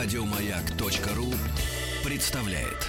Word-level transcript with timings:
Радиомаяк.ру 0.00 1.34
представляет. 2.08 2.86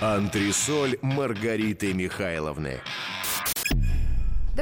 Антресоль 0.00 0.98
Маргариты 1.02 1.92
Михайловны. 1.94 2.80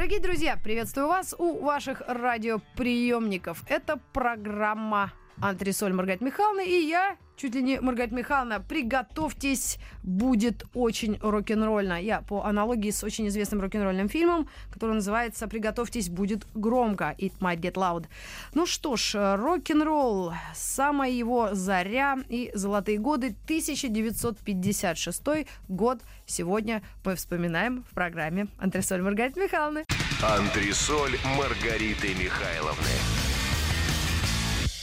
Дорогие 0.04 0.20
друзья, 0.20 0.58
приветствую 0.62 1.08
вас 1.08 1.34
у 1.38 1.60
ваших 1.60 2.02
радиоприемников. 2.06 3.64
Это 3.66 3.98
программа 4.12 5.14
Антресоль 5.40 5.94
Маргарита 5.94 6.22
Михайловна 6.22 6.60
и 6.60 6.74
я, 6.74 7.16
чуть 7.36 7.54
ли 7.54 7.62
не 7.62 7.80
Маргарита 7.80 8.14
Михайловна, 8.14 8.60
приготовьтесь, 8.60 9.78
будет 10.02 10.64
очень 10.74 11.18
рок-н-ролльно. 11.20 12.00
Я 12.00 12.20
по 12.20 12.44
аналогии 12.44 12.90
с 12.90 13.02
очень 13.04 13.28
известным 13.28 13.60
рок-н-ролльным 13.60 14.08
фильмом, 14.08 14.48
который 14.72 14.94
называется 14.94 15.48
«Приготовьтесь, 15.48 16.08
будет 16.08 16.46
громко» 16.54 17.14
«It 17.18 17.32
might 17.40 17.60
get 17.60 17.74
loud». 17.74 18.06
Ну 18.54 18.66
что 18.66 18.96
ж, 18.96 19.36
рок-н-ролл, 19.36 20.32
самая 20.54 21.10
его 21.10 21.50
заря 21.52 22.18
и 22.28 22.50
золотые 22.54 22.98
годы, 22.98 23.34
1956 23.44 25.22
год. 25.68 26.00
Сегодня 26.26 26.82
мы 27.04 27.14
вспоминаем 27.16 27.84
в 27.90 27.94
программе 27.94 28.48
«Антресоль 28.58 29.02
Маргариты 29.02 29.40
Михайловны». 29.40 29.84
Антресоль 30.22 31.18
Маргариты 31.36 32.14
Михайловны. 32.14 33.23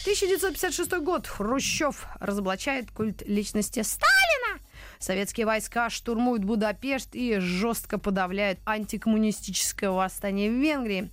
1956 0.02 0.92
год. 1.04 1.28
Хрущев 1.28 2.08
разоблачает 2.20 2.90
культ 2.92 3.22
личности 3.28 3.84
Сталина. 3.84 4.60
Советские 4.98 5.46
войска 5.46 5.90
штурмуют 5.92 6.44
Будапешт 6.44 7.10
и 7.14 7.38
жестко 7.38 8.00
подавляют 8.00 8.60
антикоммунистическое 8.66 9.92
восстание 9.92 10.50
в 10.50 10.56
Венгрии. 10.56 11.12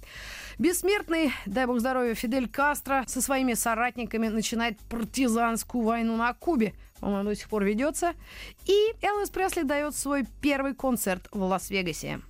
Бессмертный, 0.58 1.32
дай 1.44 1.66
бог 1.66 1.80
здоровья, 1.80 2.14
Фидель 2.14 2.48
Кастро 2.48 3.04
со 3.06 3.20
своими 3.20 3.54
соратниками 3.54 4.28
начинает 4.28 4.78
партизанскую 4.90 5.84
войну 5.84 6.16
на 6.16 6.32
Кубе. 6.32 6.74
По-моему, 7.00 7.28
до 7.28 7.36
сих 7.36 7.48
пор 7.48 7.64
ведется. 7.64 8.14
И 8.66 8.94
Элвис 9.02 9.30
Пресли 9.30 9.62
дает 9.62 9.94
свой 9.94 10.24
первый 10.40 10.74
концерт 10.74 11.28
в 11.30 11.42
Лас-Вегасе. 11.42 12.20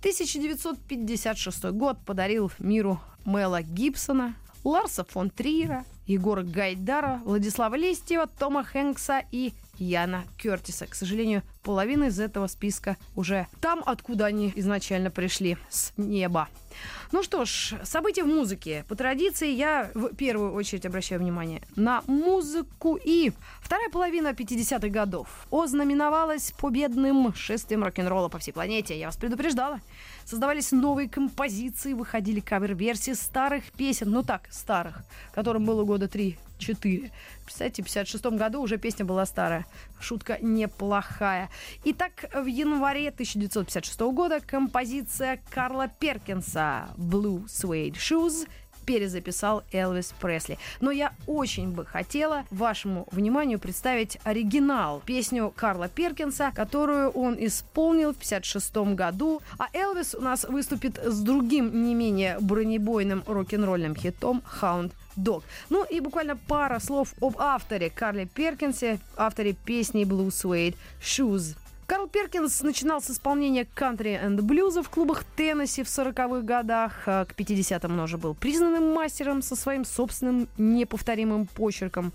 1956 0.00 1.64
год 1.66 1.98
подарил 2.04 2.50
миру 2.58 3.00
Мела 3.24 3.62
Гибсона, 3.62 4.34
Ларса 4.64 5.04
фон 5.04 5.30
Триера, 5.30 5.84
Егора 6.06 6.42
Гайдара, 6.42 7.20
Владислава 7.24 7.76
Листьева, 7.76 8.26
Тома 8.26 8.64
Хэнкса 8.64 9.22
и 9.30 9.52
Яна 9.78 10.24
Кертиса. 10.36 10.86
К 10.86 10.94
сожалению, 10.94 11.42
половина 11.62 12.04
из 12.04 12.20
этого 12.20 12.46
списка 12.46 12.96
уже 13.16 13.46
там, 13.60 13.82
откуда 13.86 14.26
они 14.26 14.52
изначально 14.56 15.10
пришли, 15.10 15.56
с 15.70 15.92
неба. 15.96 16.48
Ну 17.12 17.22
что 17.22 17.44
ж, 17.44 17.74
события 17.84 18.22
в 18.22 18.26
музыке. 18.26 18.84
По 18.88 18.94
традиции 18.94 19.50
я 19.50 19.90
в 19.94 20.14
первую 20.14 20.52
очередь 20.52 20.86
обращаю 20.86 21.20
внимание 21.20 21.62
на 21.76 22.02
музыку 22.06 22.98
и 23.02 23.32
вторая 23.60 23.88
половина 23.88 24.28
50-х 24.28 24.88
годов 24.88 25.46
ознаменовалась 25.50 26.52
победным 26.58 27.34
шествием 27.34 27.82
рок-н-ролла 27.82 28.28
по 28.28 28.38
всей 28.38 28.52
планете. 28.52 28.98
Я 28.98 29.06
вас 29.06 29.16
предупреждала. 29.16 29.80
Создавались 30.30 30.70
новые 30.70 31.08
композиции, 31.08 31.92
выходили 31.92 32.38
кавер-версии 32.38 33.14
старых 33.14 33.72
песен, 33.72 34.10
ну 34.12 34.22
так, 34.22 34.46
старых, 34.52 35.02
которым 35.34 35.64
было 35.64 35.82
года 35.82 36.06
3-4. 36.06 37.10
Представляете, 37.44 37.82
в 37.82 37.86
56 37.86 38.26
году 38.26 38.62
уже 38.62 38.78
песня 38.78 39.04
была 39.04 39.26
старая. 39.26 39.66
Шутка 39.98 40.38
неплохая. 40.40 41.50
Итак, 41.82 42.30
в 42.32 42.46
январе 42.46 43.08
1956 43.08 44.00
года 44.12 44.38
композиция 44.38 45.42
Карла 45.50 45.88
Перкинса 45.88 46.90
«Blue 46.96 47.46
Suede 47.46 47.96
Shoes» 47.96 48.46
перезаписал 48.90 49.62
Элвис 49.70 50.12
Пресли. 50.20 50.58
Но 50.80 50.90
я 50.90 51.12
очень 51.28 51.68
бы 51.68 51.86
хотела 51.86 52.44
вашему 52.50 53.06
вниманию 53.12 53.60
представить 53.60 54.18
оригинал, 54.24 55.00
песню 55.06 55.52
Карла 55.54 55.88
Перкинса, 55.88 56.50
которую 56.52 57.10
он 57.10 57.36
исполнил 57.38 58.12
в 58.12 58.16
56 58.16 58.76
году. 58.96 59.42
А 59.58 59.68
Элвис 59.72 60.16
у 60.16 60.20
нас 60.20 60.42
выступит 60.42 60.98
с 60.98 61.20
другим 61.20 61.84
не 61.84 61.94
менее 61.94 62.38
бронебойным 62.40 63.22
рок-н-ролльным 63.28 63.94
хитом 63.94 64.42
«Hound 64.60 64.90
Dog. 65.16 65.44
Ну 65.68 65.84
и 65.84 66.00
буквально 66.00 66.36
пара 66.36 66.80
слов 66.80 67.14
об 67.20 67.36
авторе 67.38 67.90
Карле 67.90 68.26
Перкинсе, 68.26 68.98
авторе 69.16 69.52
песни 69.52 70.02
Blue 70.02 70.30
Suede 70.30 70.74
Shoes. 71.00 71.56
Карл 71.90 72.06
Перкинс 72.06 72.62
начинал 72.62 73.02
с 73.02 73.10
исполнения 73.10 73.64
кантри 73.64 74.12
энд 74.12 74.42
блюза 74.42 74.84
в 74.84 74.88
клубах 74.90 75.24
Теннесси 75.34 75.82
в 75.82 75.88
40-х 75.88 76.42
годах. 76.42 77.02
А 77.06 77.24
к 77.24 77.32
50-м 77.32 77.94
он 77.94 77.98
уже 77.98 78.16
был 78.16 78.32
признанным 78.36 78.94
мастером 78.94 79.42
со 79.42 79.56
своим 79.56 79.84
собственным 79.84 80.46
неповторимым 80.56 81.48
почерком. 81.48 82.12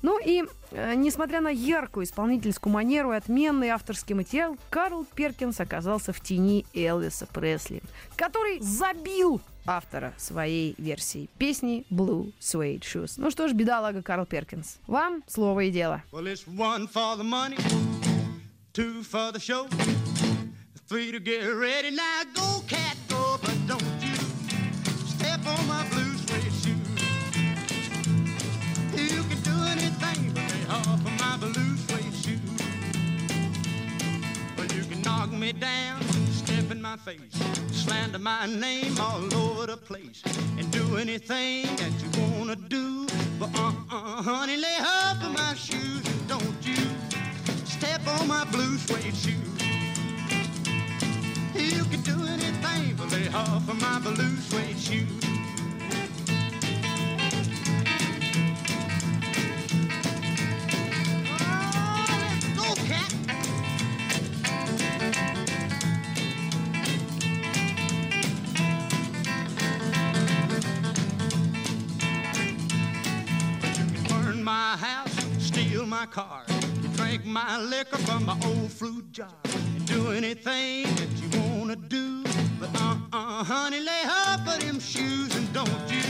Ну 0.00 0.20
и, 0.24 0.44
э, 0.70 0.94
несмотря 0.94 1.40
на 1.40 1.48
яркую 1.48 2.06
исполнительскую 2.06 2.72
манеру 2.72 3.12
и 3.12 3.16
отменный 3.16 3.70
авторский 3.70 4.14
материал, 4.14 4.56
Карл 4.70 5.04
Перкинс 5.16 5.58
оказался 5.58 6.12
в 6.12 6.20
тени 6.20 6.64
Элвиса 6.72 7.26
Пресли, 7.26 7.82
который 8.14 8.60
забил 8.60 9.40
автора 9.66 10.14
своей 10.18 10.76
версии 10.78 11.28
песни 11.36 11.84
Blue 11.90 12.32
Suede 12.38 12.82
Shoes. 12.82 13.14
Ну 13.16 13.32
что 13.32 13.48
ж, 13.48 13.54
бедолага 13.54 14.04
Карл 14.04 14.24
Перкинс. 14.24 14.78
Вам 14.86 15.24
слово 15.26 15.64
и 15.64 15.70
дело. 15.72 16.04
Well, 16.12 16.22
two 18.76 19.02
for 19.02 19.32
the 19.32 19.40
show, 19.40 19.66
three 20.86 21.10
to 21.10 21.18
get 21.18 21.44
ready. 21.46 21.90
Now 21.90 22.20
go, 22.34 22.60
cat, 22.68 22.94
go, 23.08 23.38
but 23.40 23.56
don't 23.66 23.82
you 24.02 24.14
step 25.06 25.40
on 25.46 25.66
my 25.66 25.82
blue 25.88 26.14
suede 26.18 26.52
shoes. 26.52 26.76
You 28.92 29.22
can 29.22 29.40
do 29.40 29.56
anything 29.72 30.30
but 30.34 30.52
lay 30.52 30.66
off 30.68 31.00
of 31.06 31.18
my 31.18 31.38
blue 31.38 31.76
suede 31.86 32.14
shoes. 32.22 32.60
Well, 34.58 34.66
you 34.66 34.84
can 34.84 35.00
knock 35.00 35.32
me 35.32 35.52
down, 35.52 36.02
step 36.30 36.70
in 36.70 36.82
my 36.82 36.98
face, 36.98 37.32
slander 37.72 38.18
my 38.18 38.44
name 38.44 39.00
all 39.00 39.34
over 39.34 39.68
the 39.68 39.78
place, 39.78 40.22
and 40.58 40.70
do 40.70 40.98
anything 40.98 41.64
that 41.76 41.92
you 42.02 42.10
wanna 42.20 42.56
do. 42.56 43.06
But 43.40 43.58
uh-uh, 43.58 44.22
honey, 44.22 44.58
lay 44.58 44.76
off 44.80 45.24
of 45.24 45.32
my 45.32 45.54
shoes 45.54 46.06
and 46.06 46.28
don't 46.28 46.58
you 46.60 46.95
step 47.78 48.06
on 48.06 48.26
my 48.26 48.44
blue 48.44 48.78
suede 48.78 49.14
shoes. 49.14 49.62
You 51.54 51.84
can 51.84 52.00
do 52.00 52.16
anything 52.26 52.96
but 52.96 53.12
lay 53.12 53.28
off 53.28 53.68
of 53.68 53.78
my 53.80 53.98
blue 53.98 54.36
suede 54.38 54.78
shoes. 54.78 55.10
Oh, 74.08 74.34
my 74.42 74.76
house, 74.76 75.14
steal 75.38 75.84
my 75.86 76.06
car, 76.06 76.44
drink 77.16 77.32
my 77.32 77.58
liquor 77.58 77.96
from 77.98 78.26
my 78.26 78.36
old 78.44 78.70
fruit 78.70 79.10
jar, 79.12 79.28
do 79.84 80.10
anything 80.10 80.84
that 80.96 81.08
you 81.20 81.28
wanna 81.40 81.76
do. 81.76 82.22
But 82.60 82.70
uh-uh, 82.74 83.44
honey, 83.44 83.80
lay 83.80 84.02
off 84.06 84.46
of 84.46 84.60
them 84.60 84.78
shoes 84.80 85.34
and 85.34 85.50
don't 85.52 85.68
you 85.88 86.02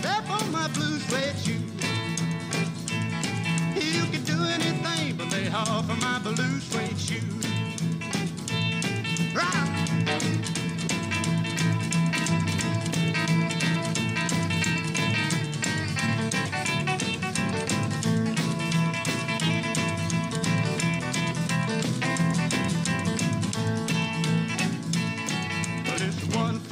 step 0.00 0.28
on 0.28 0.52
my 0.52 0.68
blue 0.68 0.98
suede 0.98 1.36
shoes. 1.44 1.72
You 3.74 4.04
can 4.12 4.22
do 4.24 4.38
anything 4.44 5.16
but 5.16 5.30
lay 5.32 5.48
off 5.48 5.88
of 5.90 6.00
my 6.00 6.18
blue 6.18 6.60
suede 6.60 6.98
shoes. 6.98 7.46
Right. 9.34 10.61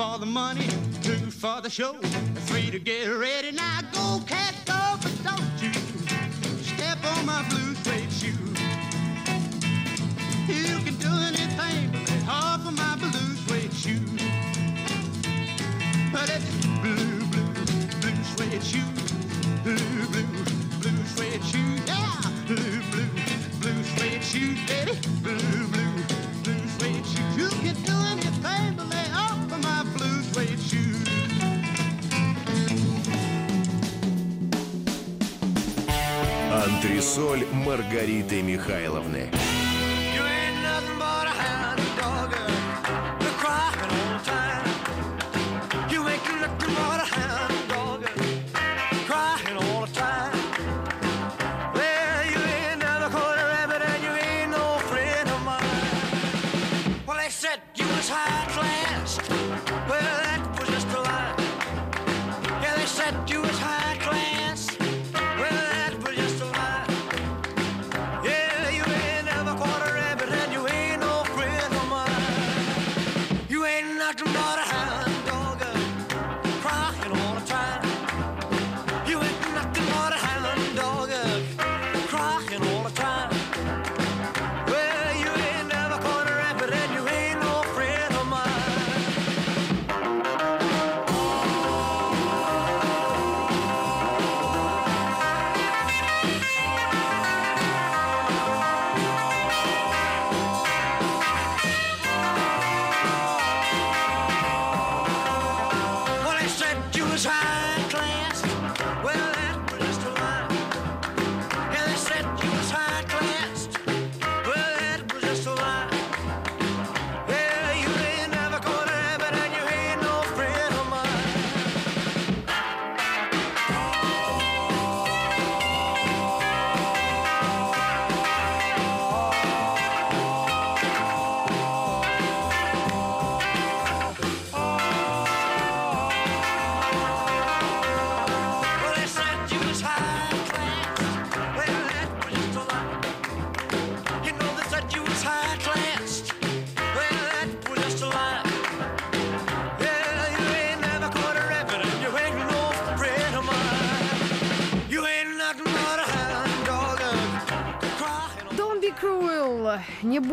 For 0.00 0.19
the 0.19 0.25
money, 0.25 0.67
two 1.02 1.31
for 1.31 1.61
the 1.61 1.69
show, 1.69 1.93
three 2.49 2.70
to 2.70 2.79
get 2.79 3.06
ready. 3.08 3.52
Now 3.52 3.81
go, 3.93 4.25
cat, 4.25 4.55
go, 4.64 4.81
but 5.02 5.12
don't 5.23 5.62
you 5.62 5.75
step 6.62 7.05
on 7.05 7.26
my 7.26 7.47
blue 7.50 7.75
suede 7.82 8.11
shoe. 8.11 8.32
You 10.49 10.79
can 10.87 10.97
do 10.97 11.12
anything 11.31 11.91
but 11.93 12.08
lay 12.08 12.23
off 12.31 12.67
of 12.67 12.75
my 12.79 12.97
blue 12.97 13.31
suede 13.44 13.75
shoe. 13.75 14.00
But 16.11 16.31
it's 16.31 16.49
blue, 16.81 17.19
blue, 17.32 17.53
blue 18.00 18.25
suede 18.32 18.64
shoe. 18.64 18.93
blue, 19.64 19.76
blue, 20.12 20.44
blue 20.81 21.05
suede 21.14 21.44
shoes. 21.44 21.81
Yeah, 21.87 22.23
blue, 22.46 22.81
blue, 22.91 23.11
blue 23.61 23.82
suede 23.93 24.25
shoes, 24.25 24.58
baby. 24.67 24.99
Blue, 25.23 25.67
blue, 25.75 26.05
blue 26.43 26.69
suede 26.79 27.05
shoes. 27.05 27.37
You 27.37 27.49
can 27.61 27.75
do 27.82 27.93
anything 27.93 28.09
Антресоль 36.70 37.44
Маргариты 37.52 38.43
Михайловны. 38.43 39.28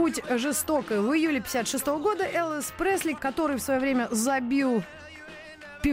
Будь 0.08 0.40
жестокой. 0.40 1.02
В 1.02 1.14
июле 1.14 1.42
56 1.42 1.86
года 1.88 2.24
Элвис 2.24 2.72
Пресли, 2.78 3.12
который 3.12 3.58
в 3.58 3.62
свое 3.62 3.80
время 3.82 4.08
забил 4.10 4.82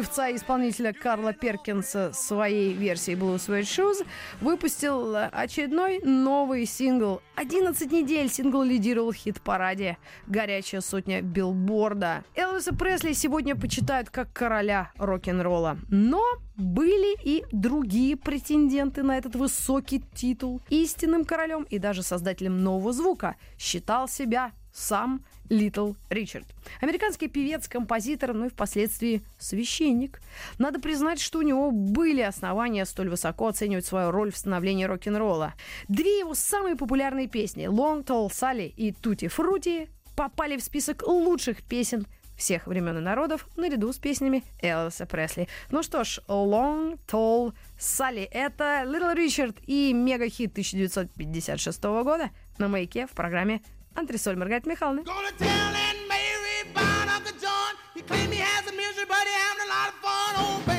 певца-исполнителя 0.05 0.93
Карла 0.93 1.33
Перкинса 1.33 2.13
своей 2.13 2.75
версией 2.75 3.17
Blue 3.19 3.37
Suede 3.37 3.63
Shoes, 3.63 4.07
выпустил 4.43 5.17
очередной 5.33 6.01
новый 6.01 6.67
сингл. 6.67 7.23
11 7.37 7.91
недель 7.91 8.29
сингл 8.29 8.63
лидировал 8.63 9.13
в 9.13 9.17
хит-параде 9.17 9.97
«Горячая 10.27 10.83
сотня 10.83 11.23
билборда». 11.23 12.23
Элвиса 12.35 12.75
Пресли 12.75 13.15
сегодня 13.15 13.57
почитают 13.57 14.11
как 14.11 14.31
короля 14.35 14.93
рок-н-ролла. 14.99 15.79
Но 15.89 16.23
были 16.57 17.17
и 17.25 17.43
другие 17.51 18.19
претенденты 18.19 19.03
на 19.03 19.17
этот 19.17 19.35
высокий 19.37 20.03
титул. 20.15 20.61
Истинным 20.69 21.25
королем 21.25 21.63
и 21.63 21.79
даже 21.79 22.03
создателем 22.03 22.63
нового 22.63 22.93
звука 22.93 23.37
считал 23.59 24.07
себя 24.07 24.53
сам 24.71 25.25
Литл 25.49 25.93
Ричард. 26.11 26.47
Американский 26.81 27.29
певец, 27.29 27.69
композитор, 27.69 28.33
ну 28.33 28.47
и 28.47 28.49
впоследствии 28.49 29.23
священник. 29.39 30.21
Надо 30.59 30.81
признать, 30.81 31.21
что 31.21 31.39
у 31.39 31.43
него 31.43 31.71
были 31.71 32.21
основания 32.23 32.85
столь 32.85 33.11
высоко 33.11 33.49
оценивать 33.49 33.87
свою 33.87 34.11
роль 34.11 34.33
в 34.33 34.37
становлении 34.37 34.85
рок-н-ролла. 34.85 35.55
Две 35.89 36.21
его 36.21 36.35
самые 36.35 36.77
популярные 36.77 37.29
песни 37.29 37.67
«Long 37.67 38.05
Tall 38.05 38.29
Sally» 38.29 38.69
и 38.69 38.93
«Тути 38.93 39.29
Фрути» 39.29 39.89
попали 40.17 40.57
в 40.57 40.63
список 40.63 41.07
лучших 41.07 41.63
песен 41.63 42.07
всех 42.37 42.67
времен 42.67 42.99
и 42.99 43.01
народов 43.01 43.49
наряду 43.57 43.93
с 43.93 43.99
песнями 43.99 44.43
Элвиса 44.61 45.07
Пресли. 45.07 45.49
Ну 45.71 45.83
что 45.83 46.05
ж, 46.05 46.21
Long 46.29 46.99
Tall 47.07 47.55
Sally. 47.79 48.29
Это 48.31 48.83
Little 48.87 49.15
Richard 49.15 49.57
и 49.67 49.93
мега-хит 49.93 50.53
1956 50.53 51.83
года 51.83 52.31
на 52.59 52.69
маяке 52.69 53.07
в 53.07 53.11
программе 53.11 53.63
Антресоль 53.96 54.36
Маргарита 54.36 54.70
Михайловна. 54.70 55.02
Gonna 55.04 55.32
tell 55.38 55.48
Aunt 55.50 56.02
Mary 56.08 56.72
about 56.72 57.08
Uncle 57.16 57.34
John. 57.40 57.74
He 57.96 58.02
claim 58.02 58.32
he 58.32 58.40
has 58.40 58.66
a 58.68 58.72
misery, 58.72 59.06
but 59.08 59.24
he 59.28 59.34
having 59.34 59.64
a 59.66 59.70
lot 59.76 59.88
of 59.90 59.96
fun. 60.04 60.36
Oh, 60.38 60.64
baby. 60.66 60.73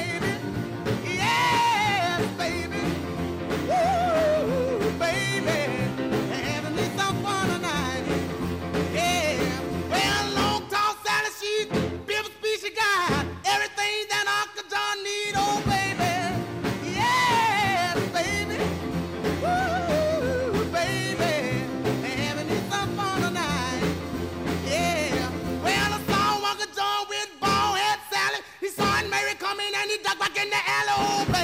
dog 30.03 30.19
back 30.19 30.37
in 30.37 30.49
the 30.49 30.57
alley. 30.65 31.35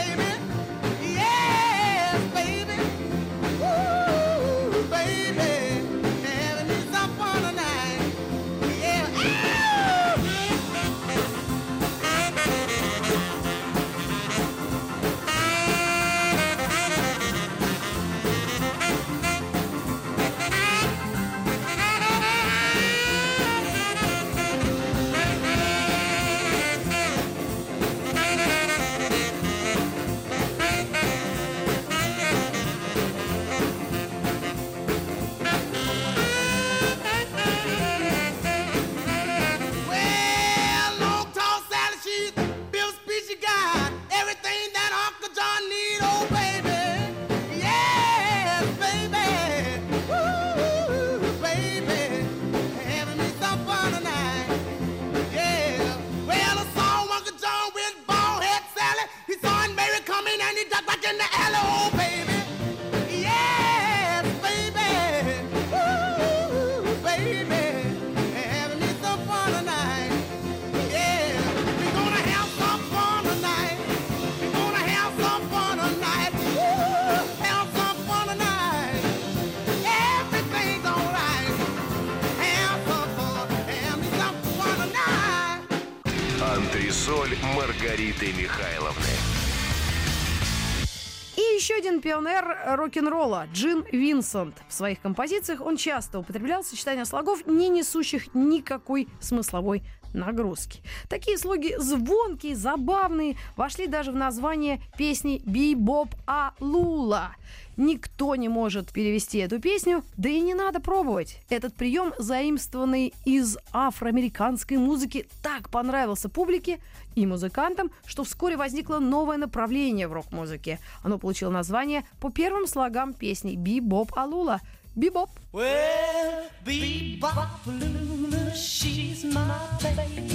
Еще 92.03 92.15
один 92.15 92.23
пионер 92.23 92.57
рок-н-ролла 92.65 93.47
Джин 93.53 93.83
Винсент. 93.91 94.61
В 94.67 94.73
своих 94.73 95.01
композициях 95.01 95.61
он 95.61 95.77
часто 95.77 96.19
употреблял 96.19 96.63
сочетания 96.63 97.05
слогов, 97.05 97.45
не 97.45 97.69
несущих 97.69 98.33
никакой 98.33 99.07
смысловой 99.19 99.83
нагрузки. 100.13 100.81
Такие 101.09 101.37
слоги 101.37 101.75
звонкие, 101.77 102.55
забавные, 102.55 103.37
вошли 103.55 103.87
даже 103.87 104.11
в 104.11 104.15
название 104.15 104.81
песни 104.97 105.41
«Бибоп 105.45 106.09
Алула». 106.25 107.35
Никто 107.77 108.35
не 108.35 108.49
может 108.49 108.91
перевести 108.91 109.39
эту 109.39 109.59
песню, 109.59 110.03
да 110.17 110.29
и 110.29 110.41
не 110.41 110.53
надо 110.53 110.81
пробовать. 110.81 111.39
Этот 111.49 111.73
прием, 111.73 112.13
заимствованный 112.17 113.13
из 113.25 113.57
афроамериканской 113.71 114.77
музыки, 114.77 115.27
так 115.41 115.69
понравился 115.69 116.29
публике 116.29 116.79
и 117.15 117.25
музыкантам, 117.25 117.89
что 118.05 118.23
вскоре 118.23 118.57
возникло 118.57 118.99
новое 118.99 119.37
направление 119.37 120.07
в 120.07 120.13
рок-музыке. 120.13 120.79
Оно 121.01 121.17
получило 121.17 121.49
название 121.49 122.05
по 122.19 122.29
первым 122.51 122.67
слогам 122.67 123.13
песни 123.13 123.55
«Бибоп 123.55 124.11
Алула». 124.13 124.59
Бибоп. 124.93 125.29
Well, 125.53 126.49
bebop 126.65 127.47
Lula, 127.65 128.53
she's 128.53 129.23
my 129.23 129.47
baby. 129.81 130.27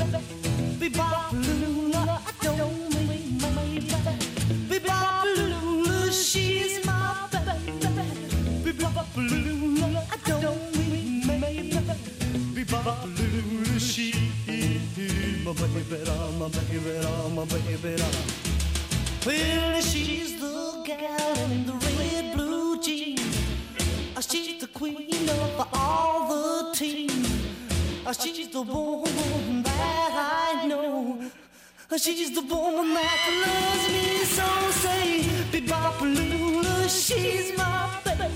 Bebop 0.81 1.33
Lula, 1.35 2.19
I 2.27 2.33
don't 2.43 2.89
mean 2.95 3.37
baby. 3.37 3.87
Bebop 4.67 5.25
Lula, 5.37 6.11
she's 6.11 6.83
my 6.87 7.29
baby. 7.31 8.09
Bebop 8.65 9.15
Lula, 9.17 10.03
I 10.11 10.17
don't 10.41 10.75
mean 10.75 11.21
baby. 11.27 11.77
Bebop 12.57 13.05
Lula, 13.19 13.79
she's 13.79 14.17
my 15.45 15.53
baby, 15.53 15.85
my 16.35 16.49
baby, 16.49 16.79
my 17.37 17.45
baby. 17.45 18.46
Well, 19.27 19.81
she's 19.81 20.39
the 20.41 20.83
gal 20.85 21.51
in 21.51 21.67
the 21.67 21.73
red 21.73 22.37
blue 22.37 22.81
jeans. 22.81 23.21
She's 24.21 24.61
the 24.61 24.69
queen 24.69 25.29
of 25.29 25.69
all 25.73 26.29
the 26.29 26.73
team. 26.73 27.11
She's 28.21 28.49
the 28.51 28.63
woman 28.63 29.65
that 29.65 30.13
I 30.63 30.67
know. 30.69 31.29
She's 31.99 32.31
the 32.37 32.43
woman 32.43 32.95
that 32.95 33.21
loves 33.43 33.89
me 33.95 34.25
so. 34.37 34.47
Say, 34.71 35.23
Bebopalula, 35.51 36.89
she's 36.89 37.59
my 37.59 37.99
baby. 38.05 38.31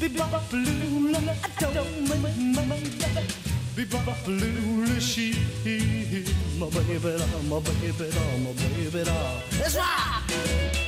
Bebopalula, 0.00 1.20
I 1.44 1.72
don't 1.72 2.08
mind 2.08 2.56
my 2.56 2.64
baby. 2.64 3.63
Blue 3.74 5.00
she, 5.00 5.34
my 5.64 5.70
baby, 6.06 6.24
my 6.58 6.70
baby, 6.70 7.18
my 7.48 7.58
baby, 7.58 8.08
my 8.38 8.52
baby. 8.52 9.10
Let's 9.58 9.76
rock! 9.76 10.83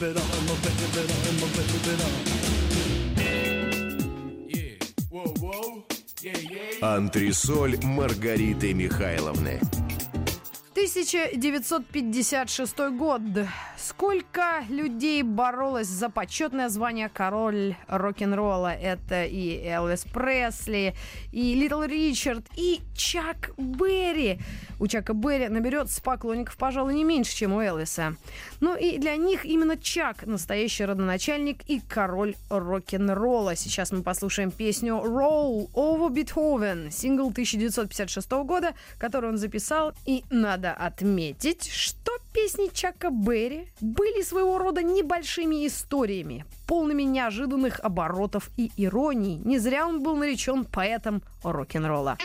My 0.00 0.06
baby, 0.06 0.20
my 0.48 0.54
baby, 0.64 0.88
my 1.40 1.48
baby. 1.56 1.78
Yeah. 4.48 4.74
Whoa, 5.10 5.30
whoa. 5.40 5.84
Yeah, 6.22 6.38
yeah. 6.38 6.80
Антресоль 6.80 7.76
Маргариты 7.82 8.72
Михайловны. 8.72 9.60
1956 10.74 12.90
год. 12.96 13.20
Сколько 13.90 14.64
людей 14.68 15.24
боролось 15.24 15.88
за 15.88 16.10
почетное 16.10 16.68
звание 16.68 17.08
король 17.08 17.74
рок-н-ролла? 17.88 18.72
Это 18.72 19.24
и 19.24 19.60
Элвис 19.66 20.04
Пресли, 20.04 20.94
и 21.32 21.54
Литл 21.56 21.82
Ричард, 21.82 22.46
и 22.56 22.82
Чак 22.96 23.50
Берри. 23.58 24.38
У 24.78 24.86
Чака 24.86 25.12
Берри 25.12 25.48
наберется 25.48 26.00
поклонников, 26.00 26.56
пожалуй, 26.56 26.94
не 26.94 27.02
меньше, 27.02 27.34
чем 27.34 27.52
у 27.52 27.60
Элвиса. 27.60 28.14
Ну 28.60 28.76
и 28.76 28.96
для 28.96 29.16
них 29.16 29.44
именно 29.44 29.76
Чак 29.76 30.24
настоящий 30.24 30.84
родоначальник 30.84 31.68
и 31.68 31.80
король 31.80 32.36
рок-н-ролла. 32.48 33.56
Сейчас 33.56 33.90
мы 33.90 34.04
послушаем 34.04 34.52
песню 34.52 35.02
«Roll 35.04 35.68
over 35.72 36.10
Beethoven», 36.10 36.92
сингл 36.92 37.30
1956 37.30 38.30
года, 38.44 38.72
который 38.98 39.30
он 39.30 39.36
записал. 39.36 39.92
И 40.06 40.22
надо 40.30 40.72
отметить, 40.72 41.68
что 41.68 42.12
песни 42.32 42.70
Чака 42.72 43.10
Берри 43.10 43.68
были 43.80 44.22
своего 44.22 44.58
рода 44.58 44.82
небольшими 44.82 45.66
историями, 45.66 46.44
полными 46.66 47.02
неожиданных 47.02 47.80
оборотов 47.80 48.50
и 48.56 48.70
ироний. 48.76 49.40
Не 49.44 49.58
зря 49.58 49.86
он 49.86 50.02
был 50.02 50.16
наречен 50.16 50.64
поэтом 50.64 51.22
рок-н-ролла. 51.42 52.18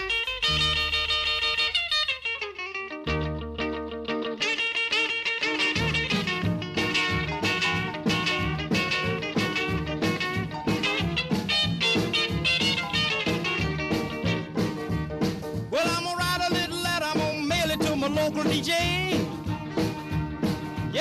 Well, 15.72 15.84
I'm 15.84 16.04
gonna 16.04 16.16
write 16.16 16.42
a 16.50 16.54
little 16.54 16.78
letter, 16.78 17.06
I'm 17.06 17.20
gonna 17.20 17.42
mail 17.42 17.70
it 17.72 17.82
to 17.82 17.96
my 17.96 18.08
local 18.08 18.44
DJ. 18.44 19.25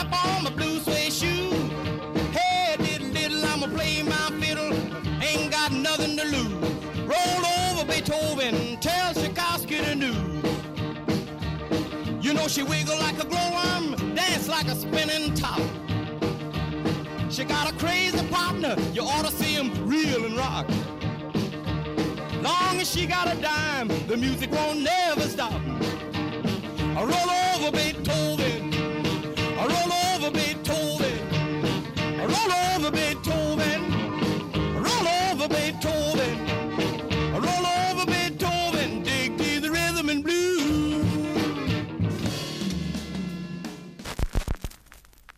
Step 0.00 0.24
on 0.24 0.44
my 0.44 0.50
blue 0.50 0.78
suede 0.80 1.12
shoe. 1.12 1.50
Hey, 2.32 2.76
diddle 2.78 3.12
diddle, 3.12 3.44
I'ma 3.44 3.66
play 3.66 4.02
my 4.02 4.30
fiddle. 4.40 4.72
Ain't 5.22 5.50
got 5.50 5.72
nothing 5.72 6.16
to 6.16 6.24
lose. 6.24 6.52
Roll 7.12 7.44
over 7.64 7.84
Beethoven, 7.84 8.78
tell 8.80 9.12
Tchaikovsky 9.14 9.80
the 9.80 9.94
news. 9.94 10.44
You 12.24 12.34
know 12.34 12.48
she 12.48 12.62
wiggle 12.62 12.98
like 12.98 13.18
a 13.22 13.26
glowworm, 13.26 14.14
dance 14.14 14.48
like 14.48 14.68
a 14.68 14.74
spinning 14.74 15.34
top. 15.34 15.60
She 17.30 17.44
got 17.44 17.70
a 17.70 17.74
crazy 17.76 18.26
partner, 18.28 18.76
you 18.92 19.02
ought 19.02 19.26
to 19.26 19.32
see 19.32 19.54
him 19.54 19.70
reel 19.86 20.24
and 20.24 20.36
rock. 20.36 20.66
Long 22.42 22.80
as 22.80 22.90
she 22.90 23.06
got 23.06 23.32
a 23.32 23.36
dime, 23.40 23.88
the 24.06 24.16
music 24.16 24.50
won't 24.50 24.80
never 24.80 25.22
stop. 25.22 25.60
I 26.96 27.04
roll 27.04 27.66
over 27.66 27.76
Beethoven. 27.76 28.39
I 29.80 29.86
roll 29.86 29.92
over 30.14 30.30
Beethoven. 30.30 31.18
I 32.20 32.24
roll 32.26 32.52
over 32.76 32.90
Beethoven. 32.90 33.80
I 34.54 34.78
roll 34.86 35.06
over 35.30 35.48
Beethoven. 35.48 36.36
I 37.34 37.38
roll 37.38 37.66
over 37.88 38.04
Beethoven. 38.06 39.02
Dig 39.02 39.38
to 39.38 39.60
the 39.60 39.70
rhythm 39.70 40.08
and 40.10 40.22
blues. 40.22 41.06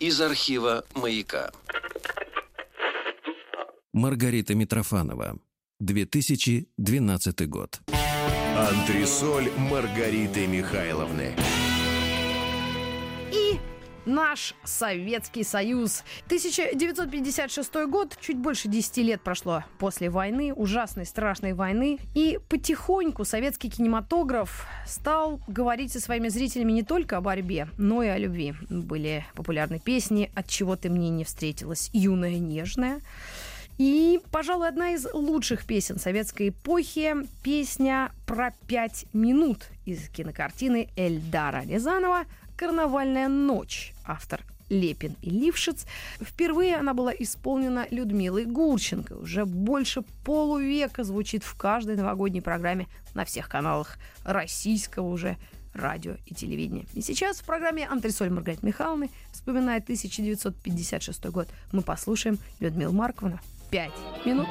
Из 0.00 0.20
архива 0.20 0.84
«Маяка». 0.94 1.52
Маргарита 3.92 4.54
Митрофанова. 4.54 5.36
2012 5.78 7.46
год. 7.46 7.80
Антресоль 8.56 9.50
Маргариты 9.56 10.46
Михайловны. 10.46 11.36
Наш 14.04 14.54
Советский 14.64 15.44
Союз. 15.44 16.02
1956 16.26 17.74
год, 17.86 18.16
чуть 18.20 18.36
больше 18.36 18.68
10 18.68 18.96
лет 18.98 19.22
прошло 19.22 19.64
после 19.78 20.10
войны, 20.10 20.52
ужасной, 20.52 21.06
страшной 21.06 21.52
войны. 21.52 21.98
И 22.14 22.40
потихоньку 22.48 23.24
советский 23.24 23.70
кинематограф 23.70 24.66
стал 24.86 25.40
говорить 25.46 25.92
со 25.92 26.00
своими 26.00 26.28
зрителями 26.28 26.72
не 26.72 26.82
только 26.82 27.16
о 27.16 27.20
борьбе, 27.20 27.68
но 27.78 28.02
и 28.02 28.08
о 28.08 28.18
любви. 28.18 28.54
Были 28.68 29.24
популярны 29.34 29.78
песни 29.78 30.30
«От 30.34 30.48
чего 30.48 30.74
ты 30.74 30.90
мне 30.90 31.10
не 31.10 31.24
встретилась», 31.24 31.90
«Юная 31.92 32.38
нежная». 32.38 33.00
И, 33.78 34.20
пожалуй, 34.30 34.68
одна 34.68 34.90
из 34.90 35.06
лучших 35.12 35.64
песен 35.64 35.98
советской 35.98 36.50
эпохи– 36.50 37.14
песня 37.42 38.12
про 38.26 38.52
пять 38.66 39.06
минут 39.12 39.68
из 39.86 40.08
кинокартины 40.08 40.90
Эльдара 40.96 41.62
Рязанова 41.64 42.24
«Карнавальная 42.62 43.26
ночь». 43.26 43.92
Автор 44.06 44.40
Лепин 44.70 45.16
и 45.20 45.30
Лившиц. 45.30 45.84
Впервые 46.20 46.76
она 46.76 46.94
была 46.94 47.12
исполнена 47.12 47.88
Людмилой 47.90 48.44
Гурченко. 48.44 49.14
Уже 49.14 49.44
больше 49.44 50.02
полувека 50.24 51.02
звучит 51.02 51.42
в 51.42 51.56
каждой 51.56 51.96
новогодней 51.96 52.40
программе 52.40 52.86
на 53.14 53.24
всех 53.24 53.48
каналах 53.48 53.98
российского 54.24 55.08
уже 55.08 55.38
радио 55.74 56.14
и 56.24 56.36
телевидения. 56.36 56.86
И 56.94 57.00
сейчас 57.00 57.40
в 57.40 57.44
программе 57.44 57.84
«Антресоль 57.84 58.30
Маргариты 58.30 58.64
Михайловны», 58.64 59.10
вспоминая 59.32 59.78
1956 59.78 61.24
год, 61.30 61.48
мы 61.72 61.82
послушаем 61.82 62.38
Людмилу 62.60 62.92
Марковну 62.92 63.40
«Пять 63.72 63.90
минут». 64.24 64.46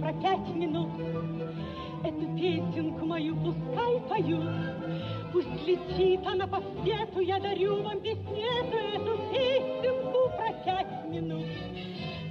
Про 0.00 0.12
пять 0.12 0.54
минут. 0.54 0.90
Эту 2.04 2.26
песенку 2.36 3.04
мою 3.06 3.34
пускай 3.36 4.00
поют. 4.08 4.44
Пусть 5.32 5.66
летит 5.66 6.20
она 6.26 6.46
по 6.46 6.60
свету, 6.60 7.20
я 7.20 7.38
дарю 7.38 7.82
вам 7.82 8.00
песнету, 8.00 8.76
эту 8.94 9.18
песенку 9.32 10.30
про 10.36 10.52
пять 10.64 11.04
минут. 11.10 11.46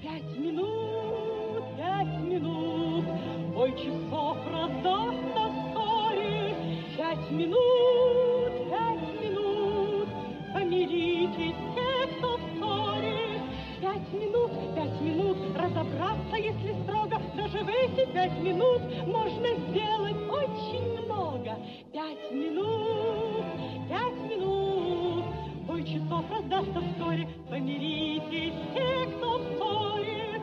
Пять 0.01 0.37
минут, 0.37 1.63
пять 1.77 2.19
минут, 2.21 3.05
бой 3.53 3.71
часов 3.73 4.37
раздастся 4.51 5.51
вскоре. 5.51 6.55
Пять 6.97 7.31
минут, 7.31 8.69
пять 8.69 9.21
минут, 9.21 10.07
помиритесь 10.53 11.55
те, 11.75 12.17
кто 12.17 12.37
в 12.37 12.41
ссоре. 12.57 13.41
Пять 13.81 14.13
минут, 14.13 14.51
пять 14.75 15.01
минут, 15.01 15.26
разобраться, 15.67 16.35
если 16.35 16.73
строго, 16.83 17.19
даже 17.35 17.63
в 17.63 17.67
эти 17.67 18.11
пять 18.11 18.39
минут 18.39 18.81
можно 19.05 19.47
сделать 19.69 20.15
очень 20.29 21.03
много. 21.03 21.55
Пять 21.93 22.31
минут, 22.31 23.45
пять 23.89 24.31
минут, 24.31 25.25
бой 25.67 25.83
часов 25.83 26.25
раздастся 26.31 26.81
вскоре, 26.81 27.27
помиритесь 27.49 28.53
те, 28.73 29.07
кто 29.17 29.39
ссоре. 29.39 30.41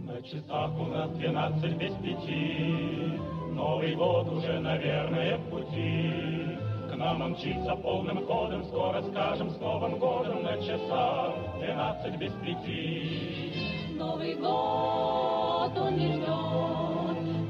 На 0.00 0.22
часах 0.22 0.70
у 0.78 0.84
нас 0.84 1.10
двенадцать 1.12 1.76
без 1.76 1.92
пяти, 1.94 3.18
Новый 3.52 3.94
год 3.94 4.28
уже, 4.32 4.58
наверное, 4.60 5.38
в 5.38 5.50
пути. 5.50 6.10
К 6.90 6.96
нам 6.96 7.22
он 7.22 7.32
мчится 7.32 7.74
полным 7.76 8.24
ходом, 8.26 8.64
Скоро 8.64 9.02
скажем 9.02 9.50
с 9.50 9.58
Новым 9.58 9.98
годом 9.98 10.42
на 10.42 10.56
часах 10.58 11.34
двенадцать 11.58 12.16
без 12.16 12.32
пяти. 12.34 13.83
Новый 13.94 14.34
год 14.34 15.72
он 15.78 15.96
не 15.96 16.08
ждет, 16.08 16.28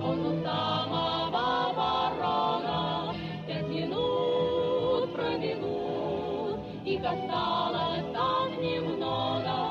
он 0.03 0.27
у 0.27 0.43
самого 0.45 1.73
порога. 1.75 3.15
Пять 3.47 3.69
минут 3.69 5.13
проминут, 5.15 6.61
их 6.85 7.01
осталось 7.01 8.05
так 8.13 8.51
немного. 8.61 9.71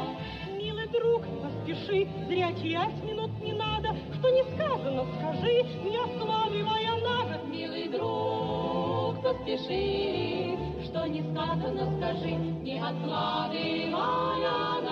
Милый 0.58 0.88
друг, 0.88 1.22
поспеши, 1.44 2.08
зря 2.28 2.52
терять 2.54 3.04
минут 3.04 3.32
не 3.40 3.54
надо. 3.54 3.96
Что 4.16 4.30
не 4.32 4.44
сказано, 4.56 5.06
скажи, 5.20 5.64
не 5.84 5.98
откладывая 5.98 6.96
на 7.04 7.38
год. 7.38 7.48
Милый 7.52 7.88
друг, 7.88 9.22
поспеши, 9.22 10.58
что 10.86 11.06
не 11.06 11.22
сказано, 11.22 11.98
скажи, 11.98 12.32
не 12.32 12.80
откладывая 12.80 13.92
на 13.92 14.83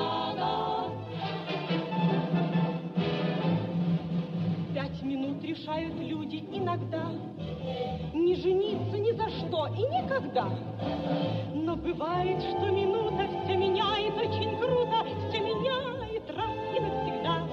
минут 5.12 5.44
решают 5.44 5.94
люди 6.00 6.44
иногда. 6.52 7.12
Не 8.14 8.36
жениться 8.36 8.98
ни 8.98 9.12
за 9.12 9.30
что 9.30 9.68
и 9.68 9.82
никогда. 9.82 10.48
Но 11.54 11.76
бывает, 11.76 12.42
что 12.42 12.70
минута 12.70 13.28
все 13.44 13.56
меняет 13.56 14.18
очень 14.18 14.58
круто 14.58 15.06
Все 15.30 15.40
меняет 15.40 16.30
раз 16.30 16.56
и 16.76 16.80
навсегда. 16.80 17.48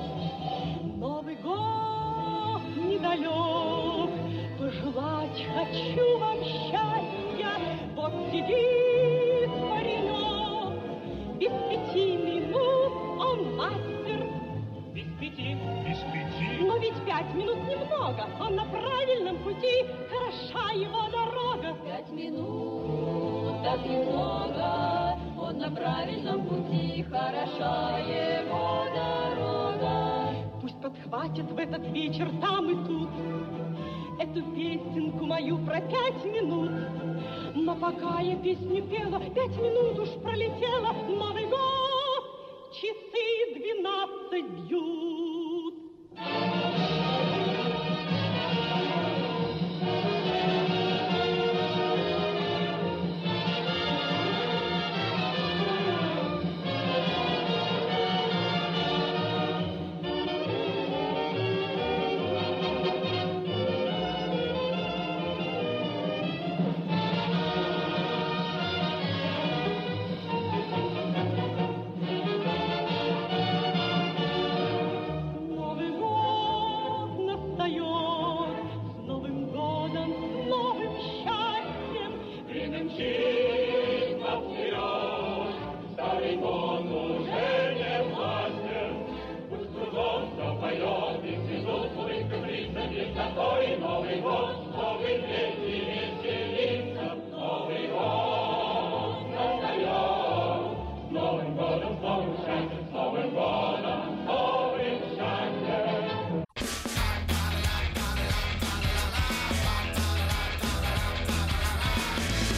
Новый 0.97 1.37
год 1.37 2.63
недалек 2.77 4.11
Пожелать 4.59 5.47
хочу 5.55 6.19
вам 6.19 6.45
счастья. 6.45 7.51
Вот 7.97 8.13
сидит 8.31 8.78
Пять 17.19 17.35
минут 17.35 17.59
немного, 17.69 18.29
он 18.41 18.55
на 18.55 18.65
правильном 18.67 19.39
пути, 19.39 19.85
хороша 20.09 20.71
его 20.71 21.09
дорога. 21.11 21.77
Пять 21.85 22.09
минут, 22.13 23.61
так 23.65 23.85
немного, 23.85 25.19
он 25.37 25.59
на 25.59 25.69
правильном 25.69 26.47
пути, 26.47 27.03
хороша 27.11 27.99
его 27.99 28.85
дорога. 28.95 30.33
Пусть 30.63 30.81
подхватит 30.81 31.51
в 31.51 31.59
этот 31.59 31.89
вечер 31.89 32.31
там 32.41 32.71
и 32.71 32.87
тут 32.87 33.09
Эту 34.21 34.43
песенку 34.55 35.27
мою 35.27 35.59
про 35.67 35.81
пять 35.81 36.25
минут. 36.25 36.71
Но 37.57 37.75
пока 37.75 38.21
я 38.21 38.37
песню 38.37 38.85
пела, 38.85 39.19
пять 39.19 39.57
минут 39.57 39.99
уж 39.99 40.11
пролетело, 40.23 40.93
Новый 41.09 41.47
год, 41.47 42.75
часы 42.75 43.55
двенадцать 43.57 44.51
бьют. 44.51 45.75
Новый 46.15 46.68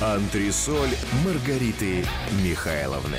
Антресоль 0.02 0.88
Маргариты 1.26 2.06
Михайловны. 2.42 3.18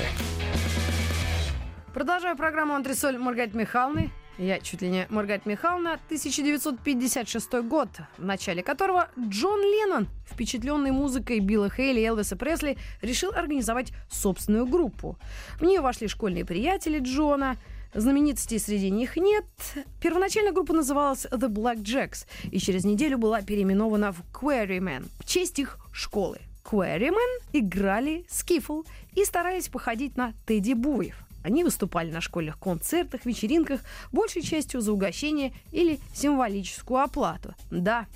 Продолжаю 1.94 2.36
программу 2.36 2.74
«Антресоль» 2.74 3.18
Маргариты 3.18 3.56
Михайловны. 3.56 4.10
Я 4.36 4.58
чуть 4.58 4.82
ли 4.82 4.88
не 4.88 5.06
Маргарита 5.08 5.48
Михайловна. 5.48 5.92
1956 5.92 7.52
год, 7.68 7.88
в 8.18 8.24
начале 8.24 8.64
которого 8.64 9.10
Джон 9.16 9.60
Леннон, 9.60 10.08
впечатленный 10.28 10.90
музыкой 10.90 11.38
Билла 11.38 11.70
Хейли 11.70 12.00
и 12.00 12.04
Элвиса 12.04 12.34
Пресли, 12.34 12.76
решил 13.00 13.30
организовать 13.30 13.92
собственную 14.10 14.66
группу. 14.66 15.16
В 15.60 15.62
нее 15.62 15.82
вошли 15.82 16.08
школьные 16.08 16.44
приятели 16.44 16.98
Джона, 16.98 17.58
Знаменитостей 17.94 18.58
среди 18.58 18.90
них 18.90 19.16
нет. 19.16 19.44
Первоначально 20.00 20.50
группа 20.50 20.72
называлась 20.72 21.26
The 21.26 21.48
Black 21.48 21.82
Jacks 21.82 22.26
и 22.50 22.58
через 22.58 22.84
неделю 22.84 23.18
была 23.18 23.40
переименована 23.40 24.10
в 24.10 24.22
Quarrymen 24.32 25.06
в 25.20 25.26
честь 25.26 25.60
их 25.60 25.78
школы. 25.92 26.40
Quarrymen 26.64 27.42
играли 27.52 28.24
скифл 28.28 28.82
и 29.14 29.24
старались 29.24 29.68
походить 29.68 30.16
на 30.16 30.32
Тедди 30.46 30.72
Буев. 30.72 31.16
Они 31.42 31.64
выступали 31.64 32.10
на 32.10 32.20
школьных 32.20 32.58
концертах, 32.58 33.26
вечеринках, 33.26 33.80
большей 34.12 34.42
частью 34.42 34.80
за 34.80 34.92
угощение 34.92 35.52
или 35.72 35.98
символическую 36.14 37.00
оплату. 37.00 37.54
Да, 37.70 38.06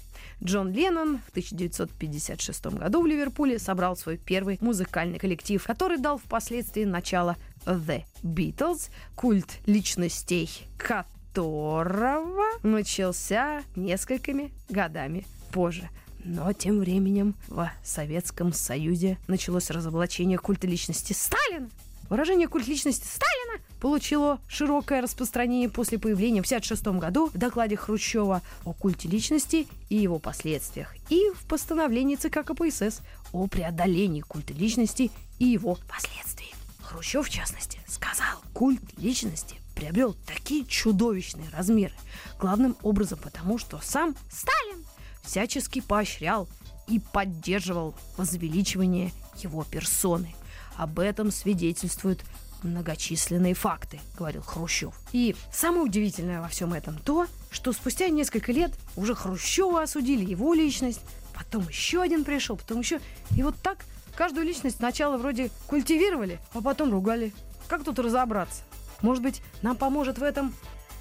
Джон 0.42 0.72
Леннон 0.72 1.18
в 1.18 1.30
1956 1.30 2.66
году 2.66 3.02
в 3.02 3.06
Ливерпуле 3.06 3.58
собрал 3.58 3.96
свой 3.96 4.16
первый 4.16 4.58
музыкальный 4.60 5.18
коллектив, 5.18 5.62
который 5.64 5.98
дал 5.98 6.18
впоследствии 6.18 6.84
начало 6.84 7.36
The 7.64 8.04
Beatles, 8.22 8.90
культ 9.16 9.58
личностей 9.66 10.48
которого 10.78 12.44
начался 12.62 13.62
несколькими 13.74 14.52
годами 14.68 15.26
позже. 15.52 15.88
Но 16.28 16.52
тем 16.52 16.80
временем 16.80 17.36
в 17.46 17.70
Советском 17.84 18.52
Союзе 18.52 19.16
началось 19.28 19.70
разоблачение 19.70 20.38
культа 20.38 20.66
личности 20.66 21.12
Сталина. 21.12 21.70
Выражение 22.10 22.48
«культ 22.48 22.66
личности 22.66 23.06
Сталина» 23.06 23.62
получило 23.80 24.40
широкое 24.48 25.02
распространение 25.02 25.68
после 25.68 26.00
появления 26.00 26.42
в 26.42 26.46
1956 26.46 27.00
году 27.00 27.28
в 27.28 27.38
докладе 27.38 27.76
Хрущева 27.76 28.42
о 28.64 28.72
культе 28.72 29.08
личности 29.08 29.68
и 29.88 29.96
его 29.96 30.18
последствиях 30.18 30.94
и 31.10 31.30
в 31.36 31.46
постановлении 31.46 32.16
ЦК 32.16 32.44
КПСС 32.44 33.02
о 33.32 33.46
преодолении 33.46 34.20
культа 34.20 34.52
личности 34.52 35.12
и 35.38 35.44
его 35.44 35.78
последствий. 35.88 36.52
Хрущев, 36.82 37.26
в 37.26 37.30
частности, 37.30 37.80
сказал, 37.86 38.40
культ 38.52 38.82
личности 38.98 39.56
приобрел 39.76 40.16
такие 40.26 40.64
чудовищные 40.64 41.48
размеры, 41.50 41.94
главным 42.40 42.76
образом 42.82 43.18
потому, 43.22 43.58
что 43.58 43.78
сам 43.82 44.16
Сталин 44.30 44.84
всячески 45.26 45.80
поощрял 45.80 46.48
и 46.88 47.00
поддерживал 47.00 47.94
возвеличивание 48.16 49.12
его 49.42 49.64
персоны– 49.64 50.34
об 50.76 50.98
этом 50.98 51.30
свидетельствуют 51.30 52.24
многочисленные 52.62 53.54
факты, 53.54 54.00
говорил 54.16 54.42
Хрущев. 54.42 54.94
И 55.12 55.36
самое 55.52 55.82
удивительное 55.82 56.40
во 56.40 56.48
всем 56.48 56.72
этом 56.72 56.98
то, 56.98 57.26
что 57.50 57.72
спустя 57.72 58.08
несколько 58.08 58.52
лет 58.52 58.72
уже 58.96 59.14
Хрущева 59.14 59.82
осудили 59.82 60.24
его 60.24 60.54
личность, 60.54 61.00
потом 61.34 61.68
еще 61.68 62.02
один 62.02 62.24
пришел, 62.24 62.56
потом 62.56 62.80
еще... 62.80 63.00
И 63.36 63.42
вот 63.42 63.56
так 63.62 63.84
каждую 64.16 64.46
личность 64.46 64.76
сначала 64.76 65.16
вроде 65.16 65.50
культивировали, 65.66 66.40
а 66.54 66.60
потом 66.60 66.90
ругали. 66.90 67.32
Как 67.68 67.84
тут 67.84 67.98
разобраться? 67.98 68.62
Может 69.02 69.22
быть, 69.22 69.42
нам 69.62 69.76
поможет 69.76 70.18
в 70.18 70.22
этом 70.22 70.54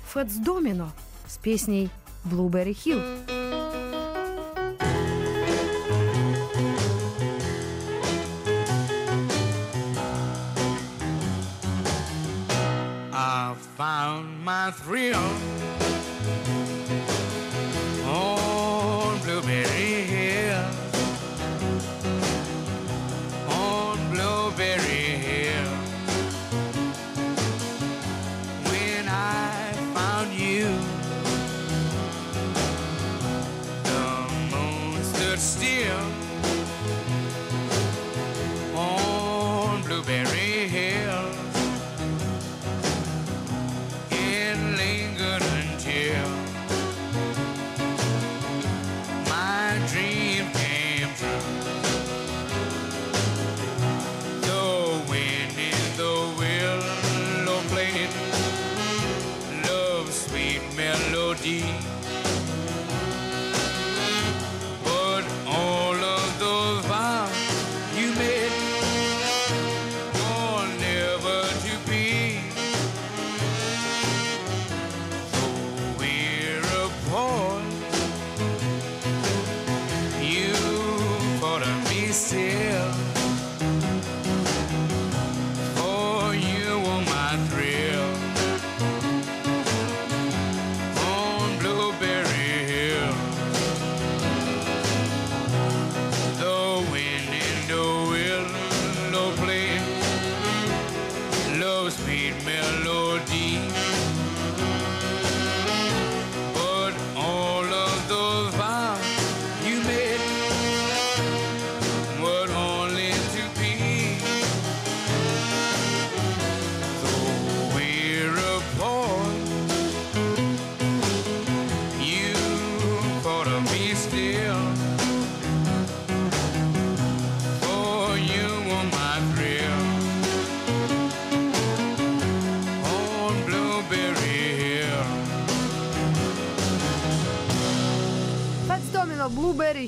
Фэтс 0.09 0.35
Домино 0.35 0.91
с 1.27 1.37
песней 1.37 1.89
«Blueberry 2.25 2.75
Hill». 2.75 3.34
Found 13.75 14.41
my 14.45 14.71
thrill 14.71 15.19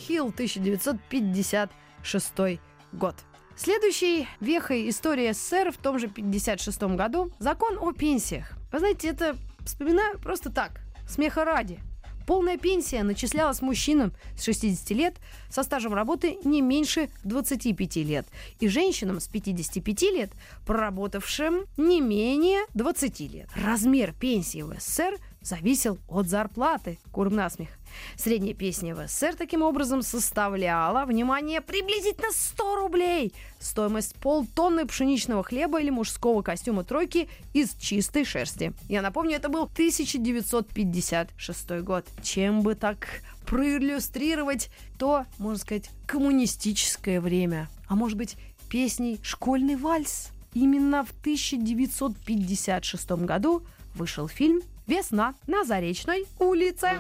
Hill, 0.08 0.30
1956 0.30 2.60
год. 2.94 3.16
Следующей 3.56 4.28
вехой 4.40 4.88
истории 4.90 5.32
СССР 5.32 5.72
в 5.72 5.78
том 5.78 5.98
же 5.98 6.08
56 6.08 6.84
году 6.96 7.32
закон 7.40 7.80
о 7.80 7.92
пенсиях. 7.92 8.52
Вы 8.72 8.80
знаете, 8.80 9.08
это 9.08 9.36
вспоминаю 9.66 10.20
просто 10.20 10.52
так, 10.52 10.82
смеха 11.08 11.44
ради. 11.44 11.80
Полная 12.28 12.58
пенсия 12.58 13.04
начислялась 13.04 13.62
мужчинам 13.62 14.12
с 14.38 14.44
60 14.44 14.90
лет 14.92 15.16
со 15.50 15.64
стажем 15.64 15.94
работы 15.94 16.38
не 16.44 16.62
меньше 16.62 17.10
25 17.24 17.96
лет 17.98 18.28
и 18.60 18.68
женщинам 18.68 19.22
с 19.22 19.30
55 19.30 20.02
лет, 20.12 20.32
проработавшим 20.66 21.66
не 21.78 22.02
менее 22.02 22.66
20 22.74 23.20
лет. 23.32 23.48
Размер 23.56 24.14
пенсии 24.14 24.62
в 24.62 24.78
СССР 24.78 25.18
зависел 25.48 25.98
от 26.08 26.28
зарплаты. 26.28 27.00
Курм 27.12 27.36
насмех. 27.36 27.70
Средняя 28.16 28.54
песня 28.54 28.94
в 28.94 29.08
СССР 29.08 29.36
таким 29.36 29.62
образом 29.62 30.02
составляла, 30.02 31.06
внимание, 31.06 31.62
приблизительно 31.62 32.28
100 32.32 32.76
рублей. 32.76 33.34
Стоимость 33.60 34.16
полтонны 34.16 34.86
пшеничного 34.86 35.44
хлеба 35.44 35.80
или 35.82 35.90
мужского 35.90 36.42
костюма 36.42 36.84
тройки 36.84 37.30
из 37.54 37.74
чистой 37.76 38.26
шерсти. 38.26 38.74
Я 38.90 39.02
напомню, 39.02 39.38
это 39.38 39.48
был 39.50 39.64
1956 39.64 41.70
год. 41.82 42.06
Чем 42.22 42.62
бы 42.62 42.76
так 42.76 43.08
проиллюстрировать 43.46 44.70
то, 45.00 45.26
можно 45.40 45.60
сказать, 45.60 45.90
коммунистическое 46.06 47.22
время. 47.22 47.70
А 47.88 47.96
может 47.96 48.18
быть, 48.18 48.36
песней 48.70 49.22
«Школьный 49.24 49.78
вальс». 49.78 50.32
Именно 50.54 51.06
в 51.06 51.12
1956 51.22 53.12
году 53.12 53.64
вышел 53.96 54.28
фильм 54.28 54.62
«Весна 54.88 55.36
на 55.48 55.66
Заречной 55.66 56.26
улице». 56.40 56.92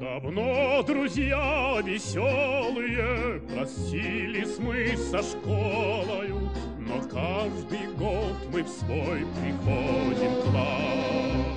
Давно, 0.00 0.84
друзья 0.84 1.80
веселые, 1.84 3.40
Простились 3.52 4.58
мы 4.60 4.96
со 4.96 5.22
школою, 5.22 6.50
Но 6.78 7.00
каждый 7.08 7.88
год 7.98 8.36
мы 8.52 8.62
в 8.62 8.68
свой 8.68 9.26
приходим 9.40 10.40
класс. 10.42 11.51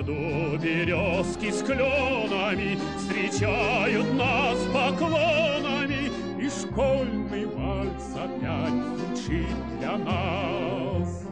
Саду 0.00 0.56
березки 0.56 1.50
с 1.50 1.62
кленами 1.62 2.78
Встречают 2.96 4.10
нас 4.14 4.58
поклонами, 4.72 6.10
И 6.40 6.48
школьный 6.48 7.44
вальс 7.44 8.16
опять 8.16 8.72
звучит 8.96 9.78
для 9.78 9.98
нас. 9.98 11.22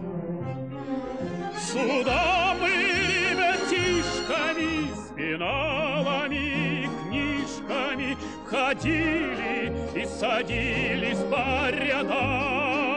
Сюда 1.58 2.54
мы 2.60 2.68
ребятишками 3.08 4.92
с 4.94 5.14
пеналами, 5.16 6.88
книжками 7.08 8.16
входили 8.44 9.72
и 9.94 10.04
садились 10.04 11.22
по 11.30 11.70
рядам. 11.70 12.87